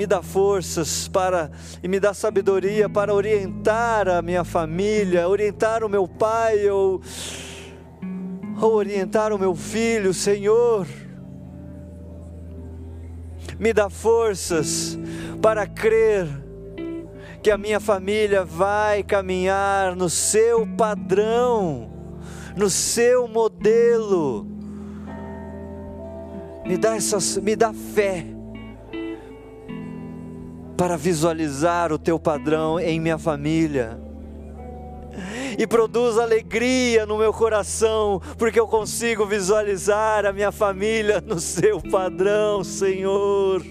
Me 0.00 0.06
dá 0.06 0.22
forças 0.22 1.08
para 1.08 1.50
e 1.82 1.86
me 1.86 2.00
dá 2.00 2.14
sabedoria 2.14 2.88
para 2.88 3.12
orientar 3.12 4.08
a 4.08 4.22
minha 4.22 4.44
família, 4.44 5.28
orientar 5.28 5.84
o 5.84 5.90
meu 5.90 6.08
pai 6.08 6.70
ou, 6.70 7.02
ou 8.62 8.72
orientar 8.72 9.30
o 9.30 9.38
meu 9.38 9.54
filho, 9.54 10.14
Senhor. 10.14 10.86
Me 13.58 13.74
dá 13.74 13.90
forças 13.90 14.98
para 15.42 15.66
crer 15.66 16.26
que 17.42 17.50
a 17.50 17.58
minha 17.58 17.78
família 17.78 18.42
vai 18.42 19.02
caminhar 19.02 19.94
no 19.94 20.08
seu 20.08 20.66
padrão, 20.78 21.90
no 22.56 22.70
seu 22.70 23.28
modelo. 23.28 24.46
Me 26.64 26.78
dá 26.78 26.96
essas, 26.96 27.36
me 27.36 27.54
dá 27.54 27.74
fé 27.74 28.39
para 30.80 30.96
visualizar 30.96 31.92
o 31.92 31.98
teu 31.98 32.18
padrão 32.18 32.80
em 32.80 32.98
minha 32.98 33.18
família. 33.18 34.00
e 35.58 35.66
produz 35.66 36.16
alegria 36.16 37.04
no 37.04 37.18
meu 37.18 37.34
coração, 37.34 38.18
porque 38.38 38.58
eu 38.58 38.66
consigo 38.66 39.26
visualizar 39.26 40.24
a 40.24 40.32
minha 40.32 40.50
família 40.50 41.20
no 41.20 41.38
seu 41.38 41.82
padrão, 41.82 42.64
Senhor. 42.64 43.62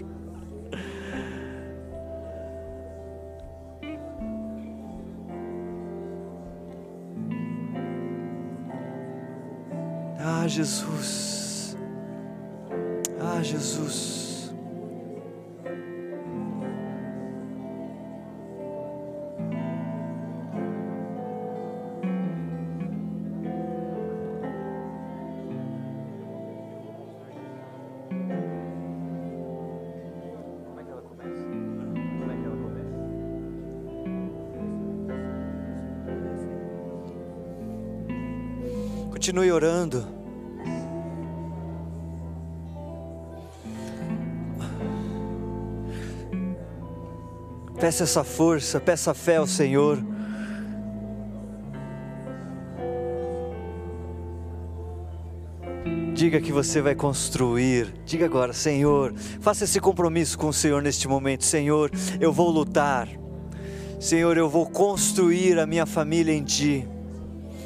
Ah, 10.20 10.48
Jesus. 10.48 11.76
Ah, 13.20 13.42
Jesus. 13.42 14.29
Continue 39.30 39.52
orando. 39.52 40.08
Peça 47.80 48.06
essa 48.06 48.24
força, 48.24 48.80
peça 48.80 49.14
fé 49.14 49.36
ao 49.36 49.46
Senhor. 49.46 50.00
Diga 56.16 56.42
que 56.42 56.52
você 56.52 56.82
vai 56.82 56.96
construir. 56.96 57.94
Diga 58.04 58.26
agora, 58.26 58.52
Senhor, 58.52 59.14
faça 59.40 59.66
esse 59.66 59.80
compromisso 59.80 60.40
com 60.40 60.48
o 60.48 60.54
Senhor 60.54 60.82
neste 60.82 61.08
momento. 61.08 61.46
Senhor, 61.46 61.92
eu 62.20 62.34
vou 62.34 62.50
lutar. 62.50 63.08
Senhor, 64.00 64.36
eu 64.38 64.50
vou 64.50 64.68
construir 64.68 65.60
a 65.60 65.68
minha 65.68 65.86
família 65.86 66.34
em 66.34 66.44
Ti 66.44 66.88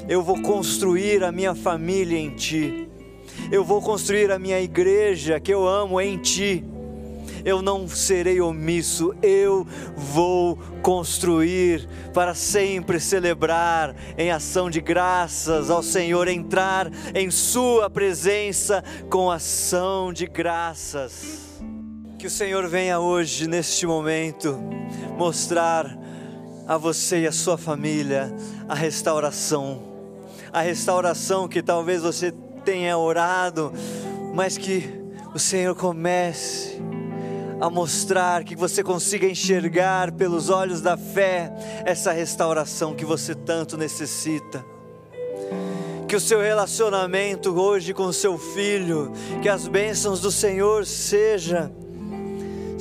eu 0.07 0.21
vou 0.21 0.41
construir 0.41 1.23
a 1.23 1.31
minha 1.31 1.55
família 1.55 2.17
em 2.17 2.29
Ti, 2.35 2.89
eu 3.51 3.63
vou 3.63 3.81
construir 3.81 4.31
a 4.31 4.39
minha 4.39 4.59
igreja 4.59 5.39
que 5.39 5.53
eu 5.53 5.67
amo 5.67 5.99
em 5.99 6.17
Ti. 6.17 6.63
Eu 7.45 7.61
não 7.61 7.89
serei 7.89 8.39
omisso, 8.39 9.13
eu 9.21 9.67
vou 9.97 10.57
construir 10.81 11.89
para 12.13 12.33
sempre 12.33 13.01
celebrar 13.01 13.93
em 14.17 14.31
ação 14.31 14.69
de 14.69 14.79
graças 14.79 15.69
ao 15.69 15.83
Senhor, 15.83 16.29
entrar 16.29 16.89
em 17.13 17.29
Sua 17.29 17.89
presença 17.89 18.81
com 19.09 19.29
ação 19.29 20.13
de 20.13 20.25
graças. 20.25 21.61
Que 22.17 22.27
o 22.27 22.31
Senhor 22.31 22.65
venha 22.69 23.01
hoje, 23.01 23.45
neste 23.45 23.85
momento, 23.85 24.57
mostrar 25.17 25.97
a 26.65 26.77
você 26.77 27.23
e 27.23 27.27
a 27.27 27.31
sua 27.33 27.57
família 27.57 28.33
a 28.69 28.73
restauração 28.73 29.92
a 30.53 30.61
restauração 30.61 31.47
que 31.47 31.63
talvez 31.63 32.03
você 32.03 32.31
tenha 32.63 32.95
orado, 32.95 33.73
mas 34.35 34.55
que 34.55 34.87
o 35.33 35.39
Senhor 35.39 35.75
comece 35.75 36.79
a 37.59 37.69
mostrar, 37.69 38.43
que 38.43 38.55
você 38.55 38.83
consiga 38.83 39.25
enxergar 39.25 40.11
pelos 40.11 40.49
olhos 40.49 40.79
da 40.79 40.95
fé 40.95 41.51
essa 41.85 42.11
restauração 42.11 42.93
que 42.93 43.03
você 43.03 43.33
tanto 43.33 43.75
necessita. 43.77 44.63
Que 46.07 46.15
o 46.15 46.19
seu 46.19 46.39
relacionamento 46.39 47.59
hoje 47.59 47.91
com 47.91 48.03
o 48.03 48.13
seu 48.13 48.37
filho, 48.37 49.11
que 49.41 49.49
as 49.49 49.67
bênçãos 49.67 50.21
do 50.21 50.31
Senhor 50.31 50.85
seja 50.85 51.71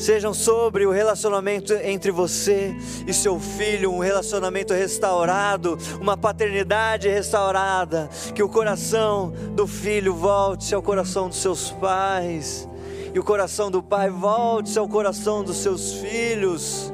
sejam 0.03 0.35
sobre 0.35 0.85
o 0.85 0.91
relacionamento 0.91 1.73
entre 1.75 2.11
você 2.11 2.75
e 3.07 3.15
seu 3.15 3.39
filho, 3.39 3.93
um 3.93 4.01
relacionamento 4.01 4.75
restaurado, 4.75 5.79
uma 6.01 6.17
paternidade 6.17 7.09
restaurada, 7.09 8.11
que 8.35 8.43
o 8.43 8.49
coração 8.49 9.33
do 9.55 9.65
filho 9.65 10.13
volte 10.13 10.75
ao 10.75 10.83
coração 10.83 11.29
dos 11.29 11.39
seus 11.39 11.71
pais, 11.71 12.69
e 13.15 13.19
o 13.19 13.23
coração 13.23 13.71
do 13.71 13.81
pai 13.81 14.11
volte 14.11 14.77
ao 14.77 14.89
coração 14.89 15.45
dos 15.45 15.59
seus 15.59 15.95
filhos. 15.95 16.93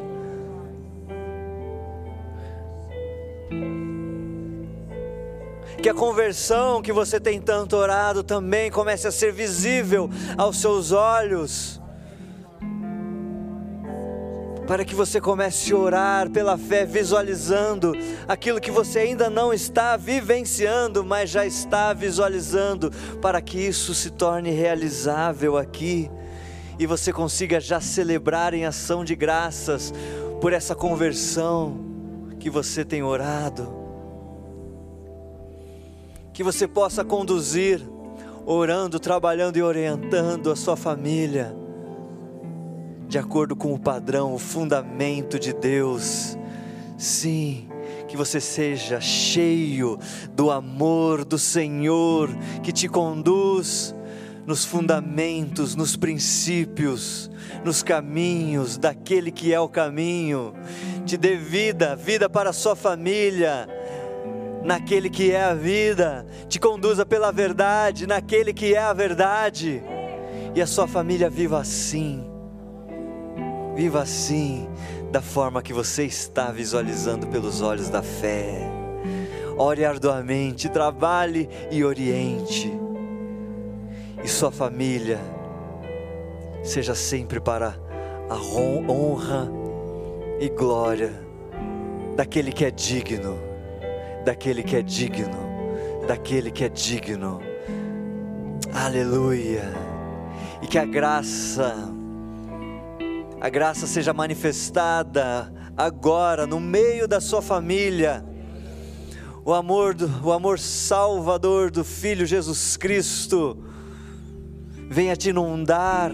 que 5.80 5.88
a 5.88 5.94
conversão 5.94 6.82
que 6.82 6.92
você 6.92 7.20
tem 7.20 7.40
tanto 7.40 7.76
orado 7.76 8.24
também 8.24 8.68
comece 8.68 9.06
a 9.06 9.12
ser 9.12 9.32
visível 9.32 10.10
aos 10.36 10.60
seus 10.60 10.90
olhos 10.90 11.77
para 14.68 14.84
que 14.84 14.94
você 14.94 15.18
comece 15.18 15.72
a 15.72 15.76
orar 15.78 16.30
pela 16.30 16.58
fé, 16.58 16.84
visualizando 16.84 17.94
aquilo 18.28 18.60
que 18.60 18.70
você 18.70 18.98
ainda 18.98 19.30
não 19.30 19.50
está 19.50 19.96
vivenciando, 19.96 21.02
mas 21.02 21.30
já 21.30 21.46
está 21.46 21.94
visualizando, 21.94 22.90
para 23.22 23.40
que 23.40 23.58
isso 23.58 23.94
se 23.94 24.10
torne 24.10 24.50
realizável 24.50 25.56
aqui 25.56 26.10
e 26.78 26.86
você 26.86 27.10
consiga 27.14 27.58
já 27.58 27.80
celebrar 27.80 28.52
em 28.52 28.66
ação 28.66 29.06
de 29.06 29.16
graças 29.16 29.90
por 30.38 30.52
essa 30.52 30.74
conversão 30.74 31.80
que 32.38 32.50
você 32.50 32.84
tem 32.84 33.02
orado. 33.02 33.74
Que 36.34 36.44
você 36.44 36.68
possa 36.68 37.02
conduzir, 37.02 37.80
orando, 38.44 39.00
trabalhando 39.00 39.56
e 39.56 39.62
orientando 39.62 40.52
a 40.52 40.56
sua 40.56 40.76
família 40.76 41.56
de 43.08 43.18
acordo 43.18 43.56
com 43.56 43.72
o 43.72 43.78
padrão, 43.78 44.34
o 44.34 44.38
fundamento 44.38 45.38
de 45.38 45.54
Deus. 45.54 46.36
Sim, 46.98 47.68
que 48.06 48.16
você 48.16 48.40
seja 48.40 49.00
cheio 49.00 49.98
do 50.32 50.50
amor 50.50 51.24
do 51.24 51.38
Senhor 51.38 52.28
que 52.62 52.70
te 52.70 52.86
conduz 52.86 53.94
nos 54.46 54.64
fundamentos, 54.64 55.74
nos 55.74 55.96
princípios, 55.96 57.30
nos 57.64 57.82
caminhos 57.82 58.76
daquele 58.76 59.30
que 59.30 59.54
é 59.54 59.60
o 59.60 59.68
caminho. 59.68 60.54
Te 61.06 61.16
dê 61.16 61.36
vida, 61.36 61.96
vida 61.96 62.28
para 62.28 62.50
a 62.50 62.54
sua 62.54 62.76
família, 62.76 63.66
naquele 64.62 65.08
que 65.08 65.30
é 65.30 65.42
a 65.42 65.54
vida. 65.54 66.26
Te 66.46 66.60
conduza 66.60 67.06
pela 67.06 67.32
verdade, 67.32 68.06
naquele 68.06 68.52
que 68.52 68.74
é 68.74 68.78
a 68.78 68.92
verdade. 68.92 69.82
E 70.54 70.60
a 70.60 70.66
sua 70.66 70.86
família 70.86 71.30
viva 71.30 71.58
assim 71.58 72.27
Viva 73.78 74.02
assim, 74.02 74.68
da 75.12 75.22
forma 75.22 75.62
que 75.62 75.72
você 75.72 76.04
está 76.04 76.50
visualizando 76.50 77.28
pelos 77.28 77.62
olhos 77.62 77.88
da 77.88 78.02
fé. 78.02 78.68
Ore 79.56 79.84
arduamente, 79.84 80.68
trabalhe 80.68 81.48
e 81.70 81.84
oriente. 81.84 82.76
E 84.24 84.26
sua 84.26 84.50
família 84.50 85.20
seja 86.64 86.92
sempre 86.92 87.38
para 87.38 87.76
a 88.28 88.34
honra 88.34 89.48
e 90.40 90.48
glória 90.48 91.12
daquele 92.16 92.50
que 92.50 92.64
é 92.64 92.72
digno, 92.72 93.38
daquele 94.24 94.64
que 94.64 94.74
é 94.74 94.82
digno, 94.82 95.38
daquele 96.04 96.50
que 96.50 96.64
é 96.64 96.68
digno. 96.68 97.40
Aleluia. 98.74 99.72
E 100.60 100.66
que 100.66 100.78
a 100.78 100.84
graça 100.84 101.96
a 103.40 103.48
graça 103.48 103.86
seja 103.86 104.12
manifestada 104.12 105.52
agora 105.76 106.46
no 106.46 106.58
meio 106.58 107.06
da 107.06 107.20
sua 107.20 107.40
família. 107.40 108.24
O 109.44 109.52
amor, 109.52 109.94
do, 109.94 110.26
o 110.26 110.32
amor 110.32 110.58
salvador 110.58 111.70
do 111.70 111.84
Filho 111.84 112.26
Jesus 112.26 112.76
Cristo 112.76 113.62
venha 114.90 115.16
te 115.16 115.30
inundar 115.30 116.12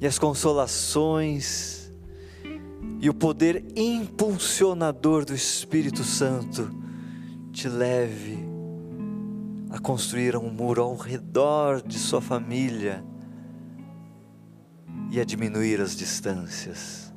e 0.00 0.06
as 0.06 0.18
consolações 0.18 1.92
e 3.00 3.10
o 3.10 3.14
poder 3.14 3.64
impulsionador 3.74 5.24
do 5.24 5.34
Espírito 5.34 6.04
Santo 6.04 6.70
te 7.52 7.68
leve 7.68 8.38
a 9.68 9.78
construir 9.78 10.36
um 10.36 10.48
muro 10.48 10.82
ao 10.82 10.96
redor 10.96 11.82
de 11.82 11.98
sua 11.98 12.20
família 12.20 13.04
e 15.12 15.20
a 15.20 15.24
diminuir 15.24 15.78
as 15.78 15.94
distâncias. 15.94 17.12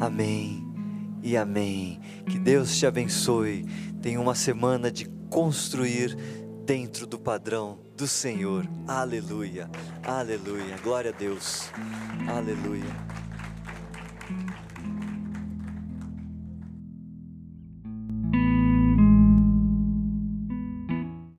Amém 0.00 0.66
e 1.22 1.36
amém. 1.36 2.00
Que 2.28 2.36
Deus 2.36 2.76
te 2.76 2.84
abençoe. 2.84 3.64
Tenha 4.02 4.20
uma 4.20 4.34
semana 4.34 4.90
de 4.90 5.08
construir 5.30 6.16
dentro 6.66 7.06
do 7.06 7.16
padrão 7.16 7.78
do 7.96 8.08
Senhor. 8.08 8.68
Aleluia. 8.88 9.70
Aleluia. 10.02 10.76
Glória 10.82 11.12
a 11.12 11.16
Deus. 11.16 11.70
Aleluia. 12.28 13.23